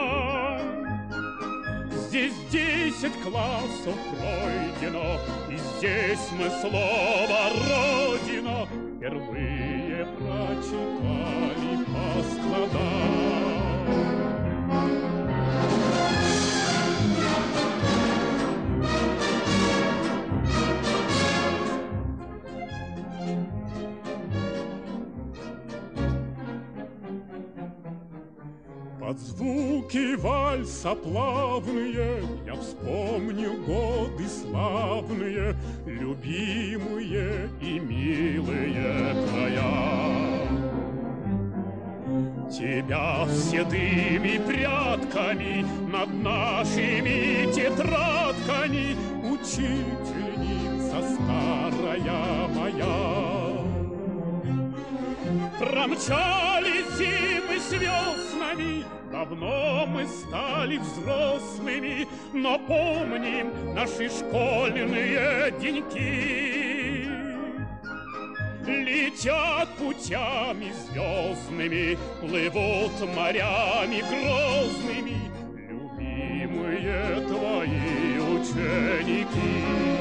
Здесь 2.12 2.34
десять 2.50 3.18
классов 3.22 3.96
пройдено, 4.10 5.18
и 5.48 5.56
здесь 5.56 6.28
мы 6.32 6.50
слово 6.60 7.48
«Родина» 7.70 8.68
впервые 8.98 10.06
прочитали 10.18 11.84
по 11.86 12.22
складам. 12.22 13.51
Под 29.02 29.18
звуки 29.18 30.14
вальса 30.14 30.94
плавные 30.94 32.22
Я 32.46 32.54
вспомню 32.54 33.54
годы 33.64 34.28
славные, 34.28 35.56
Любимые 35.84 37.50
и 37.60 37.80
милые 37.80 39.16
края. 39.26 40.46
Тебя 42.48 43.26
седыми 43.28 44.38
прядками 44.46 45.66
Над 45.90 46.14
нашими 46.22 47.52
тетрадками 47.52 48.96
Учительница 49.32 51.02
старая 51.16 52.48
моя. 52.54 53.32
Промчались 55.58 56.96
зимы 56.96 57.41
с 57.58 57.72
веснами, 57.72 58.84
Давно 59.10 59.86
мы 59.86 60.06
стали 60.06 60.78
взрослыми, 60.78 62.08
Но 62.32 62.58
помним 62.58 63.74
наши 63.74 64.08
школьные 64.08 65.52
деньки. 65.60 67.08
Летят 68.66 69.68
путями 69.76 70.72
звездными, 70.72 71.98
Плывут 72.20 73.14
морями 73.14 74.00
грозными, 74.00 75.16
Любимые 75.68 77.20
твои 77.26 78.18
ученики. 78.18 79.91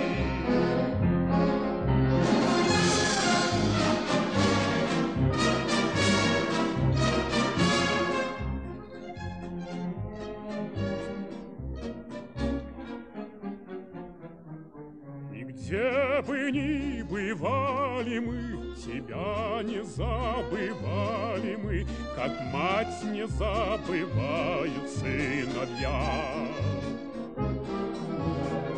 Бывали 18.01 18.19
мы, 18.19 18.75
Тебя 18.75 19.61
не 19.63 19.83
забывали 19.83 21.55
мы, 21.61 21.85
Как 22.15 22.31
мать 22.51 23.03
не 23.03 23.27
забывают 23.27 24.89
сыновья. 24.89 26.47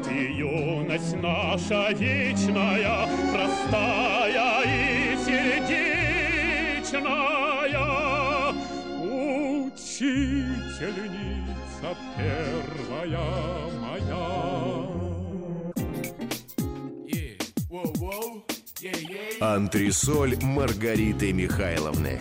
Ты 0.03 0.31
юность 0.33 1.15
наша 1.21 1.91
вечная, 1.93 3.07
Простая 3.31 4.63
и 4.65 5.17
сердечная, 5.25 5.73
Учительница 9.73 10.37
первая 12.17 13.27
моя. 13.79 14.23
Whoa, 17.73 17.91
whoa. 17.99 18.52
Антресоль 19.39 20.35
Маргариты 20.41 21.31
Михайловны. 21.31 22.19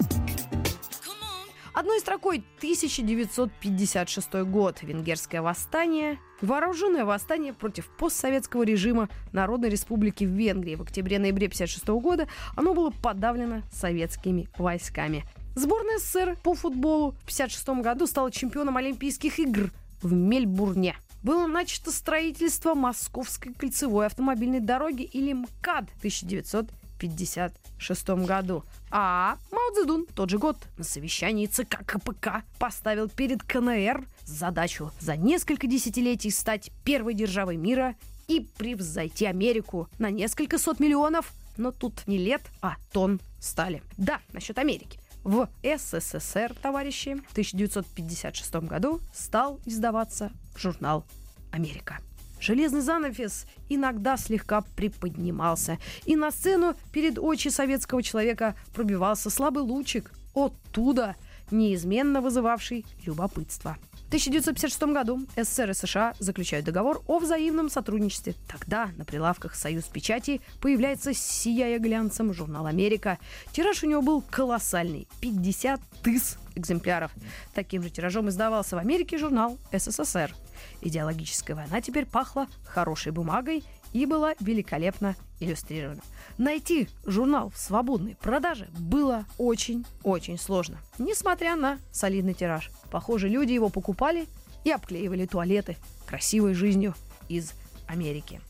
Одной 1.72 2.00
строкой 2.00 2.44
1956 2.58 4.34
год. 4.44 4.82
Венгерское 4.82 5.42
восстание. 5.42 6.18
Вооруженное 6.40 7.04
восстание 7.04 7.52
против 7.52 7.88
постсоветского 7.96 8.62
режима 8.62 9.08
Народной 9.32 9.70
Республики 9.70 10.24
Венгрии. 10.24 10.76
В 10.76 10.82
октябре-ноябре 10.82 11.46
1956 11.46 11.88
года 12.02 12.28
оно 12.54 12.74
было 12.74 12.90
подавлено 12.90 13.62
советскими 13.72 14.48
войсками. 14.58 15.24
Сборная 15.56 15.98
СССР 15.98 16.36
по 16.42 16.54
футболу 16.54 17.12
в 17.12 17.32
1956 17.32 17.82
году 17.82 18.06
стала 18.06 18.30
чемпионом 18.30 18.76
Олимпийских 18.76 19.38
игр 19.38 19.70
в 20.02 20.12
Мельбурне. 20.12 20.96
Было 21.22 21.46
начато 21.46 21.92
строительство 21.92 22.74
Московской 22.74 23.54
кольцевой 23.54 24.06
автомобильной 24.06 24.60
дороги 24.60 25.02
или 25.02 25.32
МКАД 25.32 25.88
в 25.90 25.98
1956 25.98 28.08
году. 28.26 28.64
А 28.90 29.36
Мао 29.52 29.74
Цзэдун 29.74 30.06
тот 30.06 30.30
же 30.30 30.38
год 30.38 30.56
на 30.78 30.84
совещании 30.84 31.46
ЦК 31.46 31.84
КПК 31.86 32.42
поставил 32.58 33.08
перед 33.08 33.44
КНР 33.44 34.04
задачу 34.24 34.90
за 35.00 35.16
несколько 35.16 35.68
десятилетий 35.68 36.30
стать 36.30 36.72
первой 36.84 37.14
державой 37.14 37.56
мира 37.56 37.94
и 38.26 38.40
превзойти 38.58 39.26
Америку 39.26 39.88
на 39.98 40.10
несколько 40.10 40.58
сот 40.58 40.80
миллионов. 40.80 41.32
Но 41.56 41.70
тут 41.70 42.06
не 42.06 42.18
лет, 42.18 42.42
а 42.62 42.76
тонн 42.92 43.20
стали. 43.38 43.82
Да, 43.96 44.20
насчет 44.32 44.58
Америки. 44.58 44.98
В 45.24 45.48
СССР, 45.62 46.54
товарищи, 46.60 47.14
в 47.28 47.32
1956 47.32 48.54
году 48.56 49.00
стал 49.14 49.60
издаваться 49.64 50.32
журнал 50.56 51.04
«Америка». 51.52 51.98
Железный 52.40 52.80
занавес 52.80 53.46
иногда 53.68 54.16
слегка 54.16 54.62
приподнимался, 54.74 55.78
и 56.06 56.16
на 56.16 56.32
сцену 56.32 56.74
перед 56.92 57.20
очи 57.20 57.48
советского 57.48 58.02
человека 58.02 58.56
пробивался 58.74 59.30
слабый 59.30 59.62
лучик, 59.62 60.10
оттуда 60.34 61.14
неизменно 61.52 62.20
вызывавший 62.20 62.84
любопытство. 63.04 63.78
В 64.12 64.14
1956 64.14 64.82
году 64.92 65.26
СССР 65.38 65.70
и 65.70 65.72
США 65.72 66.14
заключают 66.18 66.66
договор 66.66 67.02
о 67.06 67.18
взаимном 67.18 67.70
сотрудничестве. 67.70 68.34
Тогда 68.46 68.90
на 68.98 69.06
прилавках 69.06 69.54
«Союз 69.54 69.84
печати» 69.84 70.42
появляется, 70.60 71.14
сияя 71.14 71.78
глянцем, 71.78 72.34
журнал 72.34 72.66
«Америка». 72.66 73.18
Тираж 73.52 73.82
у 73.82 73.86
него 73.86 74.02
был 74.02 74.20
колоссальный– 74.20 75.08
50 75.22 75.80
тысяч 76.02 76.36
экземпляров. 76.54 77.10
Таким 77.54 77.82
же 77.82 77.88
тиражом 77.88 78.28
издавался 78.28 78.76
в 78.76 78.80
Америке 78.80 79.16
журнал 79.16 79.56
«СССР». 79.72 80.34
Идеологическая 80.82 81.54
война 81.54 81.80
теперь 81.80 82.04
пахла 82.04 82.48
хорошей 82.66 83.12
бумагой 83.12 83.64
и 83.92 84.06
была 84.06 84.34
великолепно 84.40 85.16
иллюстрирована. 85.40 86.00
Найти 86.38 86.88
журнал 87.04 87.50
в 87.50 87.58
свободной 87.58 88.16
продаже 88.16 88.68
было 88.78 89.26
очень-очень 89.38 90.38
сложно, 90.38 90.78
несмотря 90.98 91.56
на 91.56 91.78
солидный 91.90 92.34
тираж. 92.34 92.70
Похоже, 92.90 93.28
люди 93.28 93.52
его 93.52 93.68
покупали 93.68 94.26
и 94.64 94.70
обклеивали 94.70 95.26
туалеты 95.26 95.76
красивой 96.06 96.54
жизнью 96.54 96.94
из 97.28 97.52
Америки. 97.86 98.40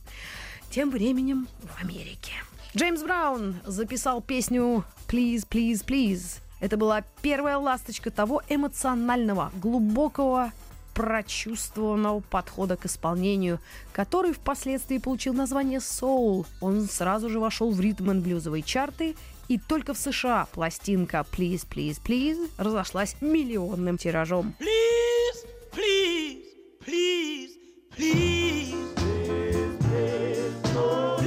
Тем 0.71 0.91
временем 0.91 1.49
в 1.63 1.83
Америке. 1.83 2.33
Джеймс 2.77 3.03
Браун 3.03 3.57
записал 3.67 4.23
песню 4.23 4.85
«Please, 5.09 5.47
please, 5.49 5.85
please». 5.85 6.41
Это 6.61 6.77
была 6.77 7.03
первая 7.23 7.59
ласточка 7.59 8.11
того 8.11 8.41
эмоционального, 8.49 9.51
глубокого 9.61 10.53
прочувствованного 10.95 12.21
подхода 12.21 12.77
к 12.77 12.87
исполнению, 12.87 13.59
который 13.93 14.33
впоследствии 14.33 14.99
получил 14.99 15.35
название 15.35 15.79
«Soul». 15.79 16.47
Он 16.61 16.89
сразу 16.89 17.29
же 17.29 17.41
вошел 17.41 17.71
в 17.71 17.81
ритм 17.81 18.11
и 18.11 18.15
блюзовые 18.15 18.63
чарты, 18.63 19.17
и 19.49 19.59
только 19.59 19.95
в 19.95 19.99
США 19.99 20.47
пластинка 20.53 21.27
«Please, 21.31 21.67
please, 21.69 22.01
please» 22.05 22.51
разошлась 22.59 23.17
миллионным 23.21 23.99
тиражом. 23.99 24.55
Please, 24.59 25.47
please, 25.73 26.43
please, 26.85 27.51
please. 27.97 28.73
Please, 30.73 31.22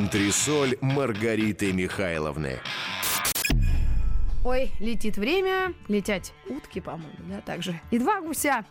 Антресоль 0.00 0.78
Маргариты 0.80 1.74
Михайловны. 1.74 2.58
Ой, 4.46 4.70
летит 4.80 5.18
время, 5.18 5.74
летять 5.88 6.32
утки, 6.48 6.80
по-моему, 6.80 7.18
да, 7.28 7.42
также. 7.42 7.78
И 7.90 7.98
два 7.98 8.22
гуся. 8.22 8.64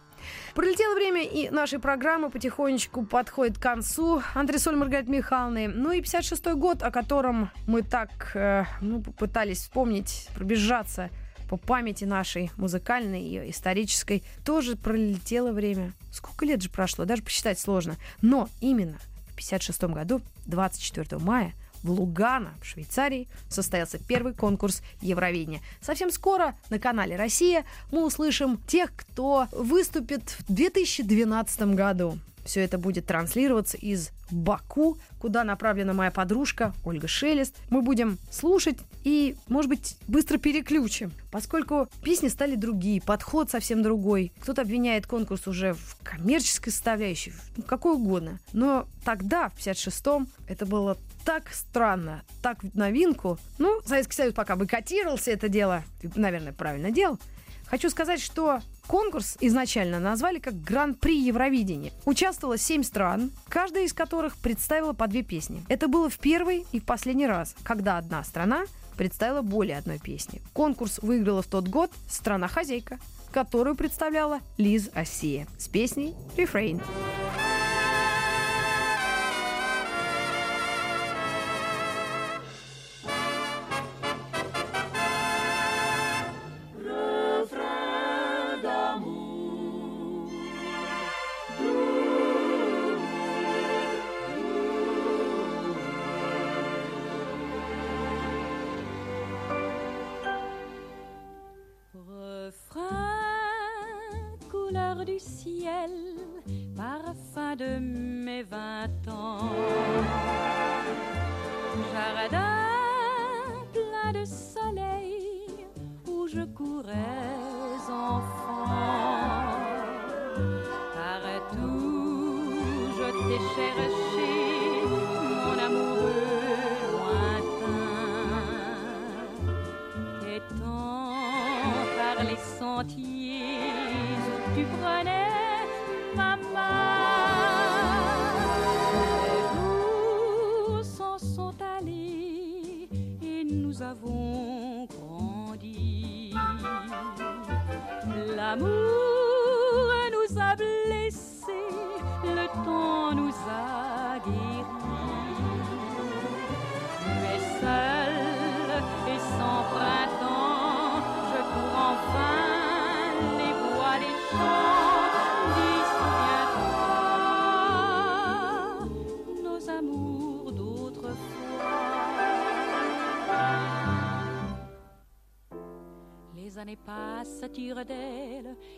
Пролетело 0.55 0.95
время, 0.95 1.23
и 1.23 1.51
нашей 1.51 1.77
программы 1.77 2.32
потихонечку 2.32 3.05
подходит 3.05 3.59
к 3.59 3.61
концу. 3.61 4.23
Андресоль 4.34 4.75
Маргариты 4.75 5.11
Михайловны. 5.11 5.67
Ну 5.67 5.91
и 5.91 6.01
56-й 6.01 6.55
год, 6.55 6.82
о 6.82 6.89
котором 6.89 7.51
мы 7.67 7.84
так, 7.84 8.32
э, 8.34 8.63
ну, 8.82 8.99
попытались 8.99 9.59
вспомнить, 9.59 10.30
пробежаться 10.34 11.11
по 11.47 11.57
памяти 11.57 12.05
нашей 12.05 12.49
музыкальной 12.57 13.21
и 13.21 13.51
исторической, 13.51 14.23
тоже 14.43 14.75
пролетело 14.77 15.51
время. 15.51 15.93
Сколько 16.11 16.45
лет 16.45 16.63
же 16.63 16.71
прошло, 16.71 17.05
даже 17.05 17.21
посчитать 17.21 17.59
сложно. 17.59 17.97
Но 18.23 18.49
именно 18.61 18.97
в 19.39 19.41
56 19.41 19.83
году, 19.83 20.21
24 20.47 21.17
мая, 21.19 21.53
в 21.81 21.91
Лугано, 21.91 22.53
в 22.61 22.65
Швейцарии, 22.65 23.27
состоялся 23.47 23.97
первый 23.97 24.33
конкурс 24.33 24.81
Евровидения. 25.01 25.61
Совсем 25.81 26.11
скоро 26.11 26.55
на 26.69 26.77
канале 26.77 27.15
«Россия» 27.15 27.63
мы 27.91 28.05
услышим 28.05 28.57
тех, 28.67 28.93
кто 28.93 29.47
выступит 29.51 30.23
в 30.47 30.53
2012 30.53 31.61
году. 31.75 32.19
Все 32.50 32.62
это 32.62 32.80
будет 32.80 33.06
транслироваться 33.06 33.78
из 33.78 34.10
Баку, 34.32 34.97
куда 35.20 35.43
направлена 35.43 35.93
моя 35.93 36.10
подружка 36.10 36.74
Ольга 36.84 37.08
Шелест. 37.08 37.56
Мы 37.70 37.84
будем 37.84 38.18
слушать 38.32 38.80
и, 39.04 39.36
может 39.47 39.70
быть, 39.70 39.97
быстро 40.08 40.39
переключим, 40.39 41.12
поскольку 41.30 41.88
песни 42.04 42.28
стали 42.28 42.56
другие, 42.56 43.04
подход 43.04 43.52
совсем 43.52 43.84
другой. 43.84 44.34
Кто-то 44.39 44.64
обвиняет 44.64 45.06
конкурс 45.06 45.47
уже 45.47 45.76
в 45.76 45.97
коммерческой 46.02 46.72
составляющей, 46.72 47.34
ну, 47.56 47.62
какой 47.62 47.93
угодно. 47.93 48.39
Но 48.52 48.88
тогда, 49.06 49.50
в 49.50 49.58
56-м, 49.60 50.28
это 50.47 50.66
было 50.66 50.97
так 51.26 51.54
странно, 51.54 52.24
так 52.41 52.64
в 52.64 52.76
новинку. 52.76 53.38
Ну, 53.60 53.80
Советский 53.86 54.16
Союз 54.16 54.34
пока 54.34 54.56
бойкотировался 54.56 55.30
это 55.30 55.50
дело, 55.50 55.84
наверное, 56.16 56.52
правильно 56.52 56.89
делал. 56.89 57.20
Хочу 57.68 57.91
сказать, 57.91 58.20
что 58.20 58.62
конкурс 58.89 59.37
изначально 59.39 59.99
назвали 59.99 60.39
как 60.39 60.59
Гран-при 60.61 61.15
Евровидения. 61.15 61.93
Участвовало 62.05 62.57
семь 62.57 62.81
стран, 62.81 63.31
каждая 63.47 63.83
из 63.83 63.93
которых 63.93 64.35
представила 64.37 64.93
по 64.93 65.07
две 65.07 65.21
песни. 65.21 65.63
Это 65.69 65.87
было 65.87 66.09
в 66.09 66.17
первый 66.17 66.65
и 66.71 66.79
в 66.79 66.85
последний 66.85 67.27
раз, 67.27 67.55
когда 67.63 67.99
одна 67.99 68.23
страна 68.23 68.63
представила 68.97 69.43
более 69.43 69.77
одной 69.77 69.99
песни. 69.99 70.41
Конкурс 70.53 70.99
выиграла 71.03 71.43
в 71.43 71.47
тот 71.47 71.67
год 71.67 71.91
страна-хозяйка, 72.09 72.97
которую 73.31 73.75
представляла 73.75 74.39
Лиз 74.57 74.89
Осия 74.95 75.47
с 75.59 75.67
песней 75.67 76.15
«Refrain». 76.35 76.81
Refrain 76.81 77.18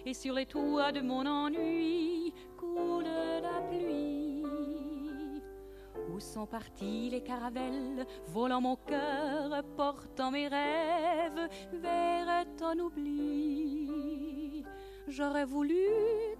et 0.05 0.13
sur 0.13 0.33
les 0.33 0.45
toits 0.45 0.91
de 0.91 1.01
mon 1.01 1.25
ennui 1.25 2.33
coule 2.57 3.05
la 3.41 3.61
pluie. 3.69 4.43
Où 6.13 6.19
sont 6.19 6.45
partis 6.45 7.09
les 7.09 7.21
caravelles, 7.21 8.05
volant 8.27 8.59
mon 8.59 8.75
cœur, 8.75 9.63
portant 9.77 10.31
mes 10.31 10.47
rêves 10.47 11.47
vers 11.73 12.45
ton 12.57 12.77
oubli 12.79 14.63
J'aurais 15.07 15.45
voulu 15.45 15.87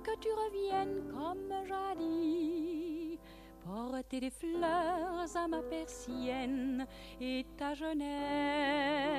que 0.04 0.18
tu 0.20 0.30
reviennes 0.30 1.04
comme 1.12 1.54
jadis, 1.68 3.18
porter 3.64 4.20
des 4.20 4.30
fleurs 4.30 5.36
à 5.36 5.48
ma 5.48 5.62
persienne 5.62 6.86
et 7.20 7.46
ta 7.58 7.74
jeunesse 7.74 9.12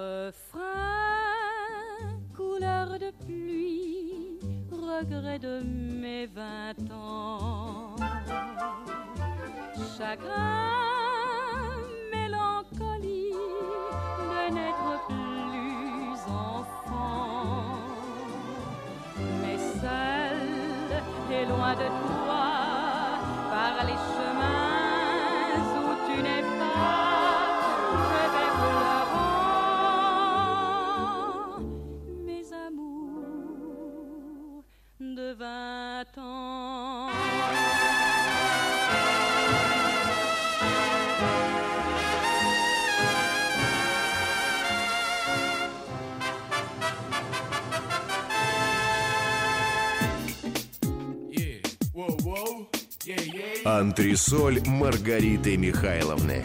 Refrain, 0.00 0.90
couleur 2.36 2.98
de 2.98 3.10
pluie, 3.24 4.40
regret 4.70 5.38
de 5.38 5.62
mes 5.62 6.26
vingt 6.26 6.90
ans. 6.92 7.94
Chagrin, 9.96 11.76
mélancolie 12.12 13.32
de 14.32 14.42
n'être 14.54 14.92
plus 15.06 16.20
enfant. 16.26 17.78
Mais 19.40 19.58
seul 19.80 20.40
et 21.32 21.44
loin 21.46 21.74
de 21.74 21.86
toi, 21.86 22.09
Антресоль 54.00 54.62
Маргариты 54.66 55.58
Михайловны. 55.58 56.42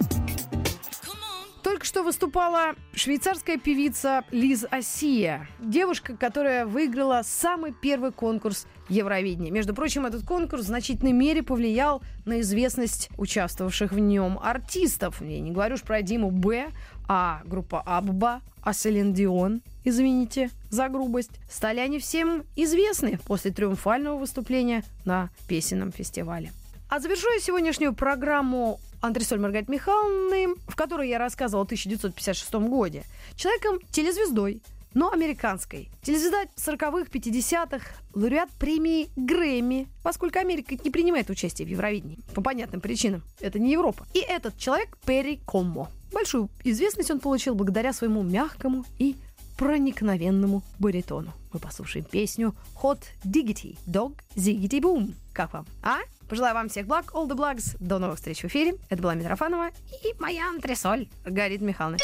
Только 1.64 1.86
что 1.86 2.03
выступала 2.03 2.76
швейцарская 2.93 3.58
певица 3.58 4.26
Лиз 4.32 4.66
Осия. 4.70 5.47
Девушка, 5.62 6.18
которая 6.18 6.66
выиграла 6.66 7.22
самый 7.24 7.72
первый 7.72 8.12
конкурс 8.12 8.68
Евровидения. 8.89 9.53
Между 9.53 9.74
прочим, 9.74 10.06
этот 10.06 10.26
конкурс 10.26 10.64
в 10.64 10.68
значительной 10.68 11.14
мере 11.14 11.43
повлиял 11.43 12.01
на 12.26 12.41
известность 12.41 13.10
участвовавших 13.18 13.93
в 13.93 13.99
нем 13.99 14.38
артистов. 14.38 15.22
Я 15.22 15.39
не 15.39 15.51
говорю 15.51 15.76
уж 15.76 15.84
про 15.84 16.01
Диму 16.01 16.32
Б, 16.32 16.68
а 17.08 17.41
группа 17.45 17.82
Абба, 17.86 18.41
а 18.64 18.74
Селин 18.74 19.14
Дион, 19.14 19.62
извините 19.86 20.49
за 20.70 20.89
грубость. 20.89 21.32
Стали 21.49 21.80
они 21.80 21.99
всем 21.99 22.43
известны 22.58 23.18
после 23.26 23.51
триумфального 23.51 24.18
выступления 24.18 24.84
на 25.06 25.30
песенном 25.47 25.93
фестивале. 25.93 26.51
А 26.88 26.99
завершу 26.99 27.27
я 27.33 27.39
сегодняшнюю 27.39 27.93
программу 27.93 28.79
Антресоль 29.01 29.39
Маргариты 29.39 29.71
Михайловны, 29.71 30.55
в 30.67 30.75
которой 30.75 31.09
я 31.09 31.17
рассказывала 31.17 31.63
о 31.63 31.65
1956 31.65 32.53
годе. 32.53 33.03
Человеком-телезвездой, 33.36 34.61
но 34.93 35.11
американской. 35.11 35.89
Телезвезда 36.03 36.43
40-х, 36.55 37.09
50-х, 37.11 37.86
лауреат 38.13 38.49
премии 38.51 39.09
Грэмми, 39.15 39.88
поскольку 40.03 40.38
Америка 40.38 40.75
не 40.75 40.91
принимает 40.91 41.29
участие 41.31 41.67
в 41.67 41.71
Евровидении. 41.71 42.19
По 42.36 42.41
понятным 42.41 42.81
причинам. 42.81 43.23
Это 43.39 43.57
не 43.57 43.71
Европа. 43.71 44.05
И 44.13 44.19
этот 44.19 44.57
человек 44.57 44.95
Перри 45.05 45.39
Коммо. 45.45 45.89
Большую 46.13 46.49
известность 46.63 47.09
он 47.09 47.19
получил 47.19 47.55
благодаря 47.55 47.93
своему 47.93 48.21
мягкому 48.21 48.86
и 48.99 49.15
проникновенному 49.57 50.61
баритону. 50.77 51.33
Мы 51.56 51.60
послушаем 51.60 52.03
песню 52.03 52.53
Hot 52.84 53.01
Diggity 53.24 53.78
Dog 53.88 54.20
Ziggity 54.36 54.82
Boom. 54.82 55.14
Как 55.32 55.53
вам? 55.53 55.66
А? 55.82 55.99
Пожелаю 56.28 56.53
вам 56.53 56.68
всех 56.68 56.86
благ, 56.86 57.14
all 57.14 57.30
the 57.30 57.34
blogs. 57.34 57.78
До 57.80 57.97
новых 57.97 58.18
встреч 58.18 58.41
в 58.41 58.47
эфире. 58.47 58.76
Это 58.89 59.01
была 59.01 59.16
Митрофанова 59.16 59.70
и 60.03 60.14
моя 60.20 60.49
антресоль 60.49 61.08
Гарит 61.24 61.62
Михайловна. 61.62 61.97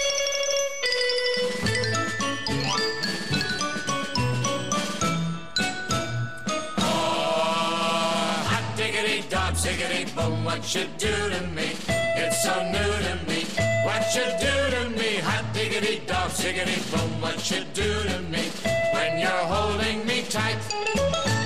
Dog, 9.30 9.54
ziggity 9.56 10.14
boom, 10.16 10.44
what 10.46 10.76
you 10.76 10.86
do 10.98 11.08
to 11.08 11.48
me? 11.56 11.76
It's 11.90 12.44
so 12.44 12.54
new 12.72 12.92
to 13.06 13.16
me. 13.28 13.46
What 13.86 14.16
you 14.16 14.26
do 14.40 14.54
to 14.76 14.90
me? 14.98 15.18
Hot 15.20 15.46
diggity 15.54 16.02
dog, 16.06 16.32
ziggity 16.32 16.80
boom, 16.92 17.22
what 17.22 17.52
you 17.52 17.64
do 17.74 18.04
to 18.10 18.22
me? 18.30 18.81
When 19.02 19.18
you're 19.18 19.46
holding 19.56 20.06
me 20.06 20.22
tight. 20.30 20.62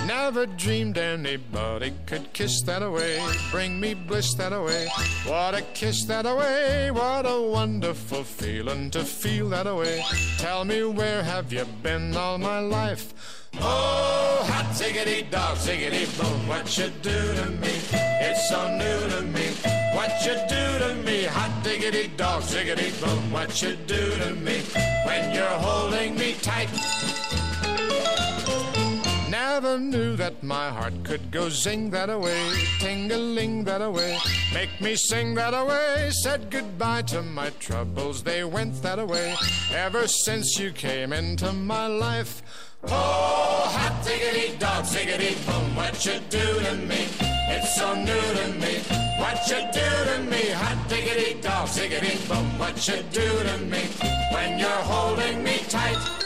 Never 0.06 0.45
dreamed 0.45 0.97
anybody 0.97 1.93
could 2.06 2.34
kiss 2.34 2.62
that 2.64 2.84
away, 2.84 3.24
bring 3.49 3.80
me 3.80 3.93
bliss 3.93 4.34
that 4.34 4.51
away. 4.51 4.89
What 5.26 5.56
a 5.56 5.62
kiss 5.74 6.03
that 6.06 6.26
away, 6.26 6.91
what 6.91 7.26
a 7.26 7.41
wonderful 7.41 8.26
feeling 8.26 8.91
to 8.91 9.06
feel 9.06 9.47
that 9.49 9.68
away. 9.68 10.03
Tell 10.38 10.66
me 10.66 10.84
where 10.84 11.24
have 11.24 11.53
you 11.53 11.64
been 11.82 12.18
all 12.18 12.38
my 12.38 12.60
life? 12.60 13.14
Oh, 13.62 14.45
hot 14.51 14.66
ziggity 14.74 15.32
dog, 15.32 15.56
ziggity 15.56 16.06
boom, 16.20 16.47
what 16.49 16.78
you 16.78 16.89
do 17.01 17.36
to 17.36 17.51
me? 17.51 17.74
It's 18.28 18.49
so 18.49 18.68
new 18.78 18.99
to 19.16 19.22
me. 19.22 19.47
What 19.95 20.12
you 20.26 20.36
do 20.49 20.80
to 20.80 20.93
me? 21.06 21.24
Hot 21.24 21.64
diggity 21.64 22.10
dog, 22.18 22.43
ziggity 22.43 22.91
boom, 23.01 23.32
what 23.32 23.62
you 23.62 23.78
do 23.88 24.18
to 24.18 24.34
me? 24.36 24.60
When 25.06 25.34
you're 25.34 25.58
holding 25.68 26.16
me 26.16 26.34
tight. 26.41 26.70
Never 29.56 29.80
knew 29.80 30.18
that 30.18 30.43
my 30.43 30.68
heart 30.68 31.06
could 31.06 31.32
go 31.32 31.47
zing 31.47 31.89
that 31.91 32.10
away, 32.10 32.51
ting-a-ling 32.80 33.64
that 33.64 33.82
away, 33.82 34.18
make 34.53 34.82
me 34.82 34.97
sing 34.97 35.34
that 35.36 35.53
away. 35.53 36.10
Said 36.12 36.51
goodbye 36.51 37.03
to 37.03 37.22
my 37.22 37.51
troubles, 37.51 38.22
they 38.22 38.43
went 38.43 38.82
that 38.82 38.99
away. 38.99 39.34
Ever 39.74 40.10
since 40.10 40.60
you 40.60 40.74
came 40.74 41.14
into 41.14 41.53
my 41.53 41.88
life, 41.88 42.43
Oh, 42.84 43.72
hot 43.78 44.03
diggity 44.03 44.58
dog, 44.58 44.84
ziggity 44.84 45.34
boom, 45.47 45.74
what 45.74 46.06
you 46.06 46.20
do 46.30 46.45
to 46.66 46.76
me? 46.76 47.08
It's 47.47 47.78
so 47.78 47.95
new 47.95 48.26
to 48.39 48.47
me. 48.60 48.84
What 49.24 49.39
you 49.47 49.62
do 49.72 49.89
to 50.10 50.18
me? 50.30 50.49
Hot 50.51 50.89
diggity 50.89 51.39
dog, 51.39 51.70
ziggity 51.70 52.16
boom, 52.28 52.60
what 52.60 52.76
you 52.89 53.01
do 53.03 53.30
to 53.47 53.58
me? 53.60 53.84
When 54.34 54.60
you're 54.60 54.84
holding 54.91 55.41
me 55.45 55.60
tight. 55.70 56.24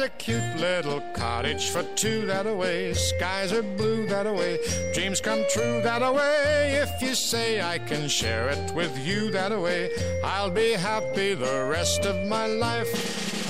A 0.00 0.08
cute 0.08 0.56
little 0.56 1.02
cottage 1.12 1.68
for 1.68 1.82
two 1.94 2.24
that 2.24 2.46
away. 2.46 2.94
Skies 2.94 3.52
are 3.52 3.62
blue 3.62 4.06
that 4.06 4.26
away. 4.26 4.58
Dreams 4.94 5.20
come 5.20 5.44
true 5.50 5.82
that 5.82 6.00
away. 6.00 6.80
If 6.82 7.02
you 7.02 7.14
say 7.14 7.60
I 7.60 7.76
can 7.76 8.08
share 8.08 8.48
it 8.48 8.74
with 8.74 8.96
you 9.06 9.30
that 9.32 9.52
away, 9.52 9.90
I'll 10.24 10.50
be 10.50 10.72
happy 10.72 11.34
the 11.34 11.66
rest 11.70 12.06
of 12.06 12.16
my 12.28 12.46
life. 12.46 12.88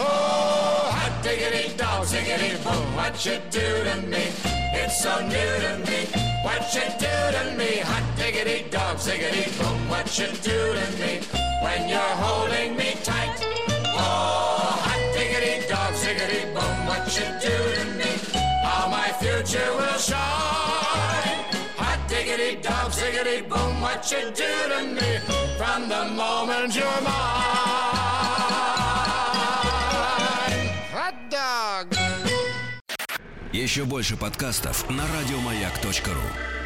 Oh, 0.01 0.91
hot 0.93 1.23
diggity 1.23 1.77
dog, 1.77 2.07
ziggity 2.07 2.59
boom, 2.65 2.97
what 2.97 3.25
you 3.25 3.39
do 3.51 3.85
to 3.85 4.03
me? 4.09 4.27
It's 4.75 5.05
so 5.05 5.21
new 5.21 5.53
to 5.65 5.79
me. 5.89 6.07
What 6.43 6.75
you 6.75 6.83
do 6.99 7.15
to 7.37 7.55
me? 7.57 7.79
Hot 7.79 8.17
diggity 8.17 8.69
dog, 8.71 8.97
ziggity 8.97 9.47
boom, 9.57 9.89
what 9.89 10.19
you 10.19 10.27
do 10.27 10.59
to 10.75 10.87
me? 10.99 11.21
When 11.63 11.89
you're 11.89 12.17
holding 12.25 12.77
me 12.77 12.97
ziggity 16.11 16.43
boom, 16.55 16.87
what 16.87 17.07
you 17.17 17.27
do 17.41 17.57
to 17.77 17.85
me? 17.99 18.11
How 18.65 18.89
my 18.89 19.09
future 19.21 19.71
will 19.79 19.99
shine. 19.99 21.39
Hot 21.83 22.01
diggity 22.09 22.57
dog, 22.61 22.93
ziggity 22.93 23.49
boom, 23.49 23.81
what 23.81 24.11
you 24.11 24.31
do 24.43 24.53
to 24.73 24.81
me? 24.97 25.11
From 25.59 25.89
the 25.89 26.05
moment 26.21 26.75
you're 26.75 27.01
mine. 27.03 27.15
Hot 30.93 31.17
dog! 31.31 31.97
Еще 33.53 33.85
больше 33.85 34.17
подкастов 34.17 34.89
на 34.91 35.05
радиомаяк.ру. 35.07 36.60